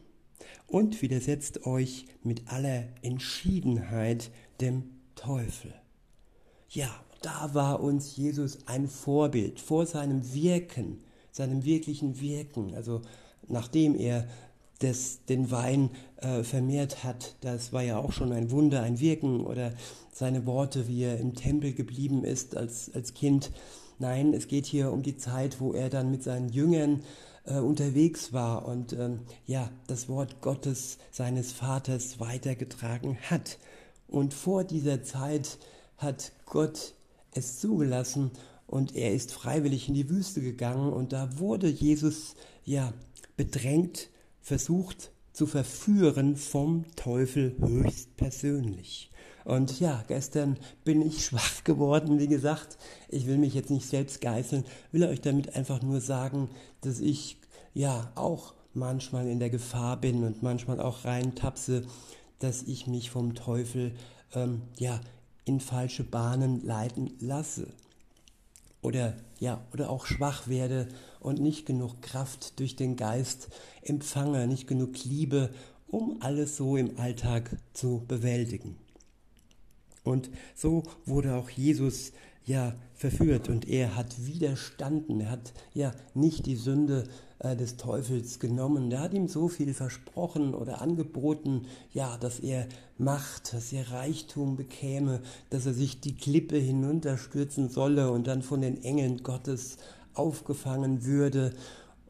und 0.70 1.02
widersetzt 1.02 1.66
euch 1.66 2.06
mit 2.24 2.52
aller 2.52 2.84
Entschiedenheit 3.02 4.32
dem 4.62 4.84
Teufel. 5.16 5.74
Ja, 6.70 6.90
da 7.22 7.54
war 7.54 7.82
uns 7.82 8.16
Jesus 8.16 8.60
ein 8.68 8.88
Vorbild 8.88 9.60
vor 9.60 9.86
seinem 9.86 10.34
Wirken, 10.34 11.00
seinem 11.32 11.66
wirklichen 11.66 12.22
Wirken. 12.22 12.76
Also 12.76 13.02
nachdem 13.48 13.96
er 13.96 14.28
des, 14.82 15.26
den 15.26 15.52
Wein 15.52 15.90
äh, 16.18 16.44
vermehrt 16.44 17.04
hat. 17.04 17.36
Das 17.42 17.74
war 17.74 17.84
ja 17.84 17.98
auch 17.98 18.12
schon 18.12 18.32
ein 18.32 18.52
Wunder, 18.52 18.82
ein 18.82 19.00
Wirken 19.00 19.46
oder 19.46 19.74
seine 20.14 20.46
Worte, 20.46 20.88
wie 20.88 21.04
er 21.04 21.20
im 21.20 21.36
Tempel 21.36 21.74
geblieben 21.74 22.24
ist 22.24 22.56
als, 22.56 22.94
als 22.94 23.14
Kind. 23.14 23.52
Nein, 24.00 24.34
es 24.34 24.48
geht 24.48 24.66
hier 24.66 24.92
um 24.92 25.04
die 25.04 25.18
Zeit, 25.18 25.60
wo 25.60 25.74
er 25.74 25.90
dann 25.90 26.12
mit 26.12 26.24
seinen 26.24 26.50
Jüngern 26.50 27.02
äh, 27.50 27.60
unterwegs 27.60 28.32
war 28.32 28.66
und 28.66 28.94
ähm, 28.94 29.22
ja, 29.46 29.70
das 29.88 30.08
Wort 30.08 30.42
Gottes 30.42 30.98
seines 31.12 31.52
Vaters 31.52 32.20
weitergetragen 32.20 33.18
hat. 33.30 33.58
Und 34.08 34.34
vor 34.34 34.64
dieser 34.64 35.04
Zeit 35.04 35.58
hat 35.98 36.32
Gott 36.46 36.94
es 37.34 37.60
zugelassen 37.60 38.32
und 38.68 38.96
er 38.96 39.14
ist 39.14 39.32
freiwillig 39.32 39.88
in 39.88 39.94
die 39.96 40.10
Wüste 40.10 40.42
gegangen 40.42 40.94
und 40.94 41.12
da 41.12 41.40
wurde 41.40 41.68
Jesus 41.68 42.36
ja 42.64 42.94
bedrängt, 43.36 44.10
versucht 44.42 45.12
zu 45.34 45.46
verführen 45.48 46.36
vom 46.36 46.86
Teufel 46.96 47.56
höchstpersönlich. 47.60 49.10
Und 49.46 49.80
ja, 49.80 50.04
gestern 50.08 50.58
bin 50.84 51.02
ich 51.02 51.26
schwach 51.26 51.64
geworden, 51.64 52.20
wie 52.20 52.28
gesagt. 52.28 52.78
Ich 53.10 53.26
will 53.26 53.38
mich 53.38 53.54
jetzt 53.54 53.72
nicht 53.72 53.88
selbst 53.88 54.22
geißeln, 54.22 54.64
will 54.92 55.04
euch 55.06 55.22
damit 55.22 55.56
einfach 55.56 55.82
nur 55.82 56.02
sagen, 56.02 56.50
dass 56.82 57.00
ich 57.00 57.39
ja 57.74 58.12
auch 58.16 58.54
manchmal 58.74 59.28
in 59.28 59.40
der 59.40 59.50
Gefahr 59.50 59.98
bin 59.98 60.24
und 60.24 60.44
manchmal 60.44 60.80
auch 60.80 61.06
rein 61.06 61.36
tapse, 61.36 61.86
dass 62.40 62.64
ich 62.64 62.88
mich 62.88 63.10
vom 63.10 63.36
Teufel 63.36 63.94
ähm, 64.34 64.62
ja 64.78 65.00
in 65.46 65.60
falsche 65.60 66.04
Bahnen 66.04 66.64
leiten 66.66 67.12
lasse 67.20 67.68
oder 68.82 69.16
ja 69.40 69.62
oder 69.74 69.90
auch 69.90 70.06
schwach 70.06 70.48
werde 70.48 70.88
und 71.20 71.40
nicht 71.40 71.66
genug 71.66 72.02
Kraft 72.02 72.60
durch 72.60 72.76
den 72.76 72.96
Geist 72.96 73.50
empfange, 73.82 74.48
nicht 74.48 74.68
genug 74.68 75.04
Liebe, 75.04 75.50
um 75.88 76.18
alles 76.22 76.56
so 76.56 76.78
im 76.78 76.98
Alltag 77.00 77.58
zu 77.74 78.04
bewältigen. 78.08 78.78
Und 80.04 80.30
so 80.56 80.84
wurde 81.06 81.36
auch 81.36 81.50
Jesus 81.50 82.14
ja 82.46 82.74
verführt 82.94 83.50
und 83.50 83.68
er 83.68 83.96
hat 83.96 84.26
widerstanden, 84.26 85.20
er 85.22 85.32
hat 85.32 85.54
ja 85.74 85.92
nicht 86.14 86.46
die 86.46 86.56
Sünde 86.56 87.04
äh, 87.04 87.29
des 87.44 87.78
Teufels 87.78 88.40
genommen. 88.40 88.90
Der 88.90 89.00
hat 89.00 89.14
ihm 89.14 89.28
so 89.28 89.48
viel 89.48 89.74
versprochen 89.74 90.54
oder 90.54 90.82
angeboten, 90.82 91.66
ja, 91.94 92.18
dass 92.18 92.40
er 92.40 92.68
Macht, 92.98 93.54
dass 93.54 93.72
er 93.72 93.92
Reichtum 93.92 94.58
bekäme, 94.58 95.22
dass 95.50 95.66
er 95.66 95.74
sich 95.74 96.02
die 96.02 96.16
Klippe 96.16 96.58
hinunterstürzen 96.58 97.70
solle 97.70 98.12
und 98.12 98.28
dann 98.28 98.42
von 98.42 98.62
den 98.62 98.84
Engeln 98.84 99.24
Gottes 99.24 99.78
aufgefangen 100.14 101.06
würde. 101.06 101.54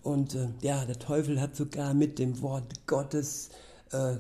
Und 0.02 0.34
äh, 0.34 0.48
ja, 0.62 0.86
der 0.86 0.98
Teufel 0.98 1.40
hat 1.40 1.56
sogar 1.56 1.94
mit 1.94 2.18
dem 2.18 2.42
Wort 2.42 2.88
Gottes 2.88 3.50
äh, 3.50 3.69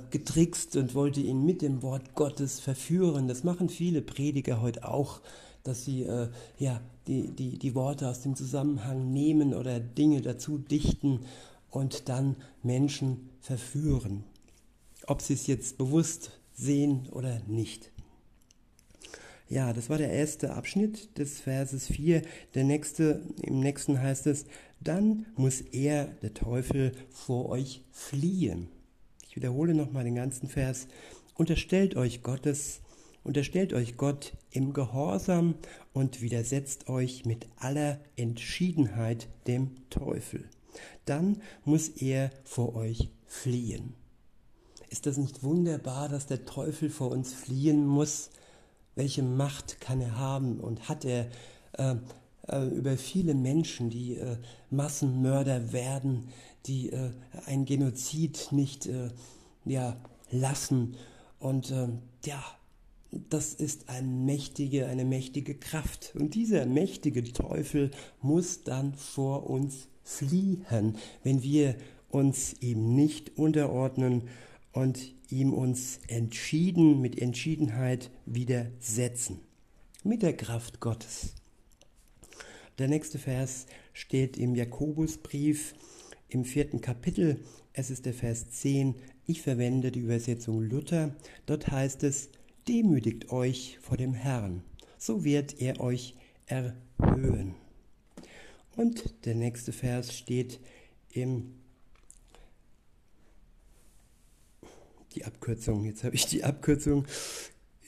getrickst 0.10 0.76
und 0.78 0.96
wollte 0.96 1.22
ihn 1.22 1.46
mit 1.46 1.62
dem 1.62 1.84
Wort 1.84 2.16
Gottes 2.16 2.60
verführen. 2.60 3.28
Das 3.28 3.44
machen 3.44 3.70
viele 3.70 4.02
Prediger 4.02 4.62
heute 4.62 4.88
auch 4.88 5.22
dass 5.64 5.86
sie 5.86 6.04
äh, 6.04 6.30
ja, 6.58 6.82
die, 7.08 7.28
die, 7.28 7.58
die 7.58 7.76
Worte 7.76 8.08
aus 8.08 8.22
dem 8.22 8.36
Zusammenhang 8.36 9.12
nehmen 9.12 9.54
oder 9.54 9.80
Dinge 9.80 10.22
dazu 10.22 10.58
dichten 10.58 11.22
und 11.70 12.10
dann 12.10 12.36
Menschen 12.64 13.30
verführen. 13.42 14.24
Ob 15.08 15.22
sie 15.22 15.34
es 15.34 15.48
jetzt 15.48 15.78
bewusst 15.78 16.32
sehen 16.54 17.08
oder 17.12 17.42
nicht. 17.48 17.92
Ja, 19.48 19.74
das 19.74 19.90
war 19.90 19.98
der 19.98 20.12
erste 20.12 20.54
Abschnitt 20.54 21.18
des 21.18 21.40
Verses 21.40 21.88
4. 21.88 22.22
Der 22.54 22.64
nächste, 22.64 23.22
im 23.42 23.60
nächsten 23.60 24.00
heißt 24.00 24.28
es, 24.28 24.46
dann 24.80 25.26
muss 25.36 25.62
er, 25.62 26.06
der 26.22 26.34
Teufel, 26.34 26.92
vor 27.10 27.50
euch 27.50 27.84
fliehen. 27.92 28.70
Wiederhole 29.40 29.74
nochmal 29.74 30.04
den 30.04 30.16
ganzen 30.16 30.50
Vers. 30.50 30.88
Unterstellt 31.36 31.96
euch 31.96 32.24
Gottes 32.24 32.82
Unterstellt 33.24 33.74
euch 33.74 33.98
Gott 33.98 34.34
im 34.52 34.74
Gehorsam 34.74 35.56
und 35.94 36.22
widersetzt 36.22 36.88
euch 36.90 37.26
mit 37.26 37.48
aller 37.58 38.00
Entschiedenheit 38.16 39.28
dem 39.46 39.90
Teufel. 39.90 40.50
Dann 41.06 41.42
muss 41.66 41.90
er 41.90 42.32
vor 42.44 42.76
euch 42.76 43.10
fliehen. 43.28 43.94
Ist 44.90 45.06
das 45.06 45.18
nicht 45.18 45.44
wunderbar, 45.44 46.10
dass 46.10 46.28
der 46.28 46.46
Teufel 46.46 46.90
vor 46.90 47.12
uns 47.12 47.34
fliehen 47.34 47.86
muss? 47.86 48.30
Welche 48.96 49.22
Macht 49.22 49.80
kann 49.82 50.02
er 50.02 50.18
haben 50.18 50.60
und 50.60 50.90
hat 50.90 51.06
er 51.06 51.28
äh, 51.74 51.96
äh, 52.52 52.68
über 52.68 52.98
viele 52.98 53.34
Menschen, 53.34 53.90
die 53.90 54.16
äh, 54.16 54.38
Massenmörder 54.70 55.72
werden, 55.72 56.30
die 56.66 56.92
äh, 56.92 57.12
ein 57.46 57.66
Genozid 57.66 58.50
nicht 58.52 58.86
äh, 58.86 59.10
ja, 59.66 59.98
lassen 60.32 60.96
und 61.40 61.72
äh, 61.72 61.88
ja, 62.26 62.44
das 63.12 63.54
ist 63.54 63.90
eine 63.90 64.08
mächtige, 64.08 64.88
eine 64.88 65.06
mächtige 65.06 65.56
Kraft. 65.56 66.14
Und 66.16 66.36
dieser 66.36 66.66
mächtige 66.66 67.24
Teufel 67.24 67.92
muss 68.22 68.64
dann 68.64 68.94
vor 68.94 69.50
uns 69.50 69.88
fliehen, 70.04 70.96
wenn 71.24 71.42
wir 71.42 71.76
uns 72.10 72.56
ihm 72.62 72.96
nicht 72.96 73.38
unterordnen 73.38 74.24
und 74.74 75.14
ihm 75.30 75.54
uns 75.54 76.00
entschieden, 76.08 77.02
mit 77.02 77.20
Entschiedenheit 77.20 78.12
widersetzen. 78.26 79.40
Mit 80.04 80.22
der 80.22 80.36
Kraft 80.36 80.80
Gottes. 80.80 81.34
Der 82.80 82.88
nächste 82.88 83.20
Vers 83.20 83.66
steht 83.92 84.38
im 84.38 84.56
Jakobusbrief 84.56 85.76
im 86.30 86.46
vierten 86.46 86.80
Kapitel. 86.80 87.42
Es 87.74 87.90
ist 87.90 88.06
der 88.06 88.14
Vers 88.14 88.52
10. 88.52 88.96
Ich 89.26 89.42
verwende 89.42 89.92
die 89.92 90.00
Übersetzung 90.00 90.62
Luther. 90.62 91.14
Dort 91.46 91.70
heißt 91.70 92.04
es, 92.04 92.30
Demütigt 92.70 93.32
euch 93.32 93.80
vor 93.82 93.98
dem 93.98 94.14
Herrn, 94.14 94.64
so 94.98 95.24
wird 95.24 95.60
er 95.60 95.82
euch 95.82 96.16
erhöhen. 96.46 97.56
Und 98.76 99.26
der 99.26 99.36
nächste 99.36 99.72
Vers 99.72 100.16
steht 100.16 100.60
im 101.10 101.56
die 105.16 105.26
Abkürzung, 105.26 105.86
jetzt 105.86 106.04
habe 106.04 106.16
ich 106.16 106.28
die 106.28 106.44
Abkürzung 106.44 107.08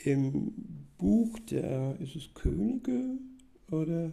im 0.03 0.51
Buch 0.97 1.37
der, 1.51 1.95
ist 1.99 2.15
es 2.15 2.33
Könige 2.33 3.19
oder 3.69 4.11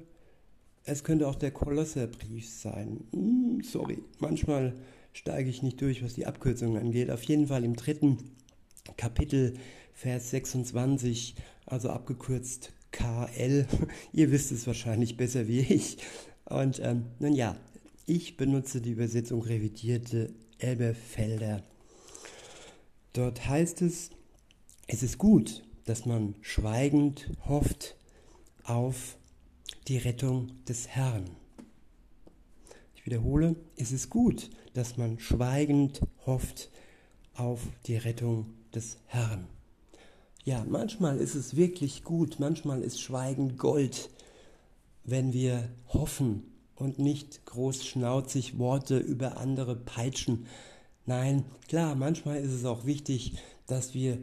es 0.84 1.04
könnte 1.04 1.28
auch 1.28 1.34
der 1.34 1.50
Kolosserbrief 1.50 2.48
sein. 2.48 3.04
Hm, 3.12 3.62
sorry, 3.62 4.02
manchmal 4.18 4.74
steige 5.12 5.50
ich 5.50 5.62
nicht 5.62 5.80
durch, 5.80 6.02
was 6.02 6.14
die 6.14 6.26
Abkürzungen 6.26 6.80
angeht. 6.80 7.10
Auf 7.10 7.22
jeden 7.24 7.48
Fall 7.48 7.64
im 7.64 7.76
dritten 7.76 8.18
Kapitel, 8.96 9.54
Vers 9.92 10.30
26, 10.30 11.34
also 11.66 11.90
abgekürzt 11.90 12.72
KL. 12.92 13.66
Ihr 14.12 14.30
wisst 14.30 14.52
es 14.52 14.66
wahrscheinlich 14.66 15.16
besser 15.16 15.48
wie 15.48 15.60
ich. 15.60 15.98
Und 16.44 16.80
ähm, 16.82 17.06
nun 17.18 17.34
ja, 17.34 17.56
ich 18.06 18.36
benutze 18.36 18.80
die 18.80 18.92
Übersetzung 18.92 19.42
revidierte 19.42 20.32
Elberfelder. 20.58 21.62
Dort 23.12 23.46
heißt 23.46 23.82
es, 23.82 24.10
es 24.86 25.02
ist 25.02 25.18
gut, 25.18 25.62
dass 25.84 26.06
man 26.06 26.34
schweigend 26.40 27.30
hofft 27.46 27.96
auf 28.64 29.18
die 29.88 29.96
Rettung 29.96 30.48
des 30.66 30.86
Herrn. 30.86 31.30
Ich 32.94 33.06
wiederhole, 33.06 33.56
es 33.76 33.90
ist 33.90 34.10
gut, 34.10 34.50
dass 34.74 34.98
man 34.98 35.18
schweigend 35.18 36.02
hofft 36.26 36.68
auf 37.34 37.60
die 37.86 37.96
Rettung 37.96 38.52
des 38.74 38.98
Herrn. 39.06 39.46
Ja, 40.44 40.64
manchmal 40.68 41.16
ist 41.18 41.34
es 41.34 41.56
wirklich 41.56 42.04
gut, 42.04 42.36
manchmal 42.38 42.82
ist 42.82 43.00
Schweigen 43.00 43.56
Gold, 43.56 44.10
wenn 45.04 45.32
wir 45.32 45.70
hoffen 45.88 46.42
und 46.74 46.98
nicht 46.98 47.46
großschnauzig 47.46 48.58
Worte 48.58 48.98
über 48.98 49.38
andere 49.38 49.74
peitschen. 49.74 50.46
Nein, 51.06 51.44
klar, 51.66 51.94
manchmal 51.94 52.42
ist 52.42 52.52
es 52.52 52.66
auch 52.66 52.84
wichtig, 52.84 53.38
dass 53.66 53.94
wir 53.94 54.18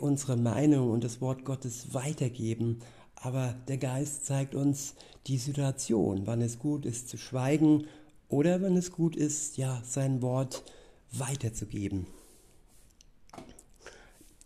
unsere 0.00 0.38
Meinung 0.38 0.90
und 0.90 1.04
das 1.04 1.20
Wort 1.20 1.44
Gottes 1.44 1.92
weitergeben. 1.92 2.80
Aber 3.22 3.54
der 3.68 3.78
Geist 3.78 4.26
zeigt 4.26 4.56
uns 4.56 4.94
die 5.28 5.38
Situation, 5.38 6.22
wann 6.26 6.42
es 6.42 6.58
gut 6.58 6.84
ist 6.84 7.08
zu 7.08 7.16
schweigen 7.16 7.86
oder 8.28 8.60
wann 8.60 8.76
es 8.76 8.90
gut 8.90 9.14
ist, 9.14 9.56
ja, 9.56 9.80
sein 9.84 10.22
Wort 10.22 10.64
weiterzugeben. 11.12 12.06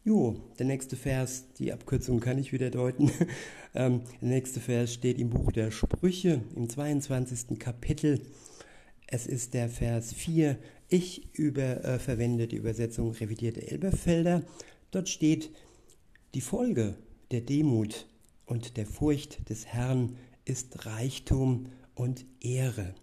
Jo, 0.04 0.36
der 0.58 0.66
nächste 0.66 0.94
Vers, 0.94 1.46
die 1.58 1.72
Abkürzung 1.72 2.20
kann 2.20 2.38
ich 2.38 2.52
wieder 2.52 2.70
deuten. 2.70 3.10
ähm, 3.74 4.02
der 4.20 4.28
nächste 4.28 4.60
Vers 4.60 4.92
steht 4.92 5.18
im 5.18 5.30
Buch 5.30 5.52
der 5.52 5.70
Sprüche 5.70 6.42
im 6.54 6.68
22. 6.68 7.58
Kapitel. 7.58 8.20
Es 9.06 9.26
ist 9.26 9.54
der 9.54 9.70
Vers 9.70 10.12
4. 10.12 10.58
Ich 10.88 11.34
über, 11.34 11.82
äh, 11.82 11.98
verwende 11.98 12.46
die 12.46 12.56
Übersetzung 12.56 13.12
revidierte 13.12 13.66
Elberfelder. 13.66 14.42
Dort 14.90 15.08
steht, 15.08 15.50
die 16.34 16.42
Folge 16.42 16.94
der 17.30 17.40
Demut 17.40 18.06
und 18.46 18.76
der 18.76 18.86
Furcht 18.86 19.50
des 19.50 19.66
Herrn 19.66 20.16
ist 20.44 20.86
Reichtum 20.86 21.66
und 21.94 22.24
Ehre 22.40 22.94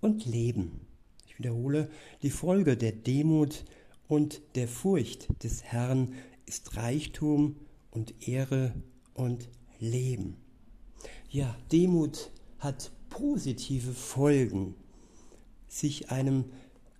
und 0.00 0.26
Leben. 0.26 0.86
Ich 1.26 1.38
wiederhole, 1.38 1.88
die 2.22 2.30
Folge 2.30 2.76
der 2.76 2.92
Demut 2.92 3.64
und 4.08 4.42
der 4.56 4.68
Furcht 4.68 5.28
des 5.42 5.62
Herrn 5.62 6.14
ist 6.46 6.76
Reichtum 6.76 7.56
und 7.90 8.26
Ehre 8.26 8.74
und 9.14 9.48
Leben. 9.78 10.36
Ja, 11.30 11.56
Demut 11.70 12.30
hat 12.58 12.90
positive 13.10 13.92
Folgen. 13.92 14.74
Sich 15.68 16.10
einem 16.10 16.46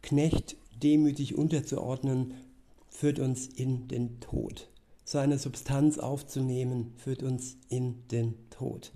Knecht 0.03 0.57
demütig 0.83 1.35
unterzuordnen, 1.35 2.35
führt 2.91 3.19
uns 3.19 3.47
in 3.47 3.89
den 3.89 4.21
Tod. 4.21 4.71
Seine 5.11 5.39
Substanz 5.39 5.97
aufzunehmen, 5.97 6.93
führt 6.99 7.23
uns 7.23 7.57
in 7.71 8.07
den 8.09 8.35
Tod. 8.51 8.93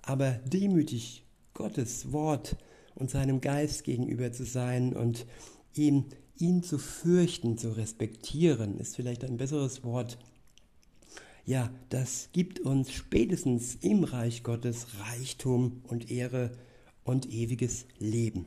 Aber 0.00 0.30
demütig 0.30 1.26
Gottes 1.52 2.12
Wort 2.12 2.56
und 2.94 3.10
seinem 3.10 3.42
Geist 3.42 3.84
gegenüber 3.84 4.32
zu 4.32 4.46
sein 4.46 4.96
und 4.96 5.26
ihm 5.74 6.06
ihn 6.38 6.62
zu 6.62 6.78
fürchten, 6.78 7.58
zu 7.58 7.76
respektieren, 7.76 8.78
ist 8.78 8.96
vielleicht 8.96 9.22
ein 9.22 9.36
besseres 9.36 9.84
Wort. 9.84 10.16
Ja, 11.44 11.70
das 11.90 12.30
gibt 12.32 12.60
uns 12.60 12.90
spätestens 12.90 13.74
im 13.82 14.04
Reich 14.04 14.44
Gottes 14.44 14.86
Reichtum 14.98 15.82
und 15.88 16.10
Ehre 16.10 16.52
und 17.04 17.30
ewiges 17.30 17.84
Leben. 17.98 18.46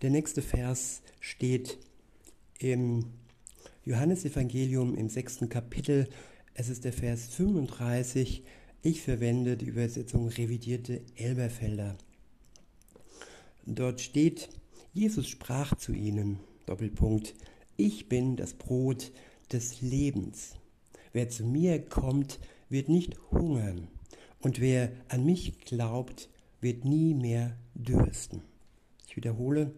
Der 0.00 0.08
nächste 0.08 0.40
Vers 0.40 1.02
steht 1.20 1.76
im 2.58 3.04
Johannesevangelium 3.88 4.94
im 4.94 5.08
sechsten 5.08 5.48
Kapitel. 5.48 6.10
Es 6.52 6.68
ist 6.68 6.84
der 6.84 6.92
Vers 6.92 7.28
35. 7.28 8.44
Ich 8.82 9.00
verwende 9.00 9.56
die 9.56 9.64
Übersetzung 9.64 10.28
revidierte 10.28 11.00
Elberfelder. 11.16 11.96
Dort 13.64 14.02
steht, 14.02 14.50
Jesus 14.92 15.26
sprach 15.26 15.74
zu 15.74 15.94
ihnen, 15.94 16.38
Doppelpunkt, 16.66 17.34
ich 17.78 18.10
bin 18.10 18.36
das 18.36 18.52
Brot 18.52 19.10
des 19.52 19.80
Lebens. 19.80 20.56
Wer 21.14 21.30
zu 21.30 21.46
mir 21.46 21.80
kommt, 21.80 22.40
wird 22.68 22.90
nicht 22.90 23.16
hungern, 23.30 23.88
und 24.40 24.60
wer 24.60 24.92
an 25.08 25.24
mich 25.24 25.60
glaubt, 25.60 26.28
wird 26.60 26.84
nie 26.84 27.14
mehr 27.14 27.56
dürsten. 27.72 28.42
Ich 29.08 29.16
wiederhole, 29.16 29.72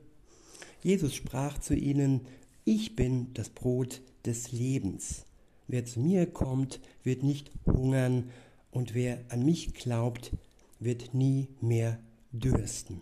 Jesus 0.82 1.14
sprach 1.14 1.58
zu 1.58 1.76
ihnen, 1.76 2.22
ich 2.64 2.96
bin 2.96 3.32
das 3.34 3.50
Brot 3.50 4.00
des 4.24 4.52
Lebens. 4.52 5.24
Wer 5.68 5.84
zu 5.84 6.00
mir 6.00 6.26
kommt, 6.26 6.80
wird 7.02 7.22
nicht 7.22 7.50
hungern, 7.66 8.30
und 8.72 8.94
wer 8.94 9.18
an 9.30 9.44
mich 9.44 9.74
glaubt, 9.74 10.32
wird 10.78 11.14
nie 11.14 11.48
mehr 11.60 11.98
dürsten. 12.32 13.00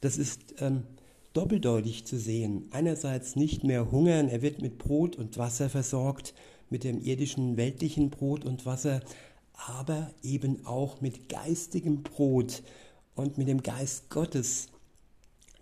Das 0.00 0.16
ist 0.16 0.54
ähm, 0.58 0.84
doppeldeutig 1.32 2.04
zu 2.06 2.18
sehen. 2.18 2.68
Einerseits 2.70 3.36
nicht 3.36 3.64
mehr 3.64 3.90
hungern, 3.90 4.28
er 4.28 4.42
wird 4.42 4.62
mit 4.62 4.78
Brot 4.78 5.16
und 5.16 5.38
Wasser 5.38 5.68
versorgt, 5.68 6.34
mit 6.70 6.84
dem 6.84 7.00
irdischen, 7.00 7.56
weltlichen 7.56 8.10
Brot 8.10 8.44
und 8.44 8.64
Wasser, 8.64 9.00
aber 9.52 10.10
eben 10.22 10.66
auch 10.66 11.00
mit 11.00 11.28
geistigem 11.28 12.02
Brot 12.02 12.62
und 13.14 13.38
mit 13.38 13.48
dem 13.48 13.62
Geist 13.62 14.08
Gottes, 14.08 14.68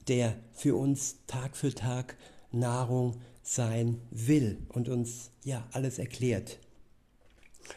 der 0.09 0.37
für 0.53 0.77
uns 0.77 1.17
Tag 1.27 1.57
für 1.57 1.75
Tag 1.75 2.17
Nahrung 2.53 3.21
sein 3.43 4.01
will 4.11 4.59
und 4.69 4.89
uns 4.89 5.31
ja 5.45 5.67
alles 5.73 5.99
erklärt, 5.99 6.59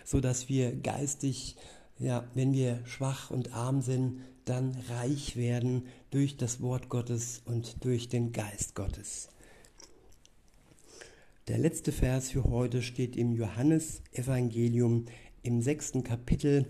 so 0.04 0.20
dass 0.20 0.50
wir 0.50 0.76
geistig, 0.76 1.56
ja, 2.00 2.28
wenn 2.34 2.54
wir 2.54 2.86
schwach 2.86 3.32
und 3.32 3.54
arm 3.54 3.82
sind, 3.82 4.22
dann 4.46 4.76
reich 4.90 5.38
werden 5.38 5.88
durch 6.12 6.38
das 6.38 6.62
Wort 6.62 6.90
Gottes 6.90 7.42
und 7.46 7.84
durch 7.86 8.10
den 8.10 8.34
Geist 8.34 8.76
Gottes. 8.76 9.30
Der 11.48 11.58
letzte 11.58 11.92
Vers 11.92 12.30
für 12.30 12.46
heute 12.46 12.82
steht 12.82 13.16
im 13.16 13.34
Johannesevangelium 13.34 15.06
im 15.44 15.62
sechsten 15.62 16.04
Kapitel. 16.04 16.66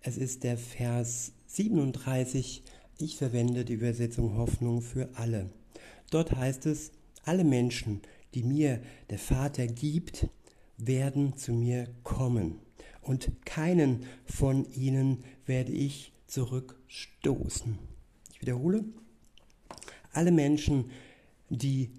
Es 0.00 0.16
ist 0.16 0.44
der 0.44 0.56
Vers 0.56 1.32
37. 1.46 2.62
Ich 2.98 3.16
verwende 3.16 3.64
die 3.64 3.72
Übersetzung 3.72 4.36
Hoffnung 4.36 4.80
für 4.80 5.08
alle. 5.14 5.50
Dort 6.10 6.36
heißt 6.36 6.66
es, 6.66 6.92
alle 7.22 7.44
Menschen, 7.44 8.02
die 8.34 8.42
mir 8.42 8.82
der 9.10 9.18
Vater 9.18 9.66
gibt, 9.66 10.28
werden 10.76 11.36
zu 11.36 11.52
mir 11.52 11.88
kommen, 12.02 12.60
und 13.02 13.44
keinen 13.44 14.06
von 14.24 14.64
ihnen 14.72 15.24
werde 15.44 15.72
ich 15.72 16.12
zurückstoßen. 16.28 17.78
Ich 18.32 18.40
wiederhole, 18.40 18.84
alle 20.12 20.30
Menschen, 20.30 20.90
die 21.50 21.90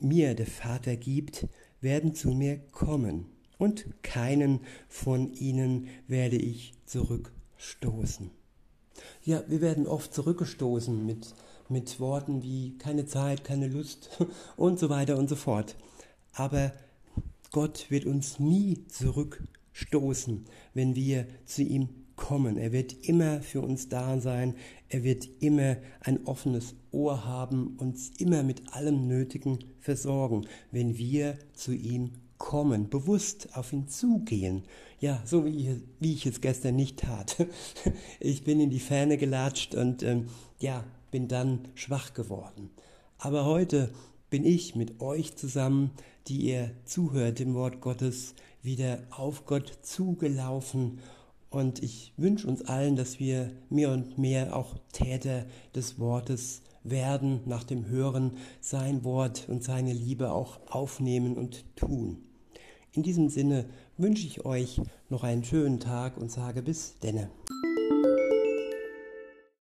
mir 0.00 0.34
der 0.34 0.46
Vater 0.46 0.96
gibt, 0.96 1.46
werden 1.80 2.14
zu 2.14 2.32
mir 2.32 2.58
kommen 2.72 3.26
und 3.58 3.86
keinen 4.02 4.60
von 4.88 5.32
ihnen 5.34 5.88
werde 6.08 6.36
ich 6.36 6.74
zurückstoßen. 6.86 8.30
Ja, 9.22 9.44
wir 9.48 9.60
werden 9.60 9.86
oft 9.86 10.12
zurückgestoßen 10.12 11.06
mit, 11.06 11.34
mit 11.70 12.00
Worten 12.00 12.42
wie 12.42 12.76
keine 12.78 13.06
Zeit, 13.06 13.44
keine 13.44 13.68
Lust 13.68 14.10
und 14.56 14.78
so 14.78 14.88
weiter 14.88 15.16
und 15.16 15.28
so 15.28 15.36
fort. 15.36 15.76
Aber 16.32 16.72
Gott 17.52 17.90
wird 17.90 18.04
uns 18.04 18.38
nie 18.38 18.86
zurückstoßen, 18.86 20.44
wenn 20.74 20.94
wir 20.94 21.26
zu 21.46 21.62
ihm 21.62 21.88
kommen. 22.20 22.56
Er 22.56 22.70
wird 22.70 22.92
immer 23.08 23.40
für 23.40 23.62
uns 23.62 23.88
da 23.88 24.20
sein. 24.20 24.54
Er 24.88 25.02
wird 25.02 25.28
immer 25.40 25.78
ein 26.00 26.26
offenes 26.26 26.74
Ohr 26.92 27.24
haben, 27.24 27.76
uns 27.78 28.10
immer 28.18 28.42
mit 28.42 28.74
allem 28.74 29.08
Nötigen 29.08 29.58
versorgen, 29.80 30.46
wenn 30.70 30.98
wir 30.98 31.38
zu 31.54 31.72
ihm 31.72 32.12
kommen, 32.38 32.88
bewusst 32.88 33.54
auf 33.54 33.72
ihn 33.72 33.88
zugehen. 33.88 34.62
Ja, 34.98 35.22
so 35.24 35.44
wie 35.44 35.56
ich, 35.56 35.68
wie 35.98 36.12
ich 36.14 36.26
es 36.26 36.40
gestern 36.40 36.76
nicht 36.76 37.00
tat. 37.00 37.36
Ich 38.20 38.44
bin 38.44 38.60
in 38.60 38.70
die 38.70 38.80
Ferne 38.80 39.16
gelatscht 39.16 39.74
und 39.74 40.02
ähm, 40.02 40.28
ja, 40.58 40.84
bin 41.10 41.28
dann 41.28 41.68
schwach 41.74 42.14
geworden. 42.14 42.70
Aber 43.18 43.44
heute 43.44 43.90
bin 44.30 44.44
ich 44.44 44.76
mit 44.76 45.00
euch 45.00 45.36
zusammen, 45.36 45.90
die 46.28 46.42
ihr 46.42 46.70
zuhört 46.84 47.38
dem 47.38 47.54
Wort 47.54 47.80
Gottes, 47.80 48.34
wieder 48.62 49.00
auf 49.10 49.46
Gott 49.46 49.78
zugelaufen 49.82 51.00
Und 51.50 51.82
ich 51.82 52.12
wünsche 52.16 52.46
uns 52.46 52.62
allen, 52.62 52.94
dass 52.94 53.18
wir 53.18 53.50
mehr 53.68 53.90
und 53.90 54.18
mehr 54.18 54.54
auch 54.54 54.76
Täter 54.92 55.46
des 55.74 55.98
Wortes 55.98 56.62
werden, 56.84 57.40
nach 57.44 57.64
dem 57.64 57.86
Hören 57.88 58.36
sein 58.60 59.04
Wort 59.04 59.48
und 59.48 59.64
seine 59.64 59.92
Liebe 59.92 60.30
auch 60.30 60.60
aufnehmen 60.70 61.36
und 61.36 61.64
tun. 61.76 62.18
In 62.92 63.02
diesem 63.02 63.28
Sinne 63.28 63.66
wünsche 63.98 64.26
ich 64.26 64.44
euch 64.44 64.80
noch 65.08 65.24
einen 65.24 65.44
schönen 65.44 65.80
Tag 65.80 66.16
und 66.16 66.30
sage 66.30 66.62
bis 66.62 66.98
denne. 67.00 67.30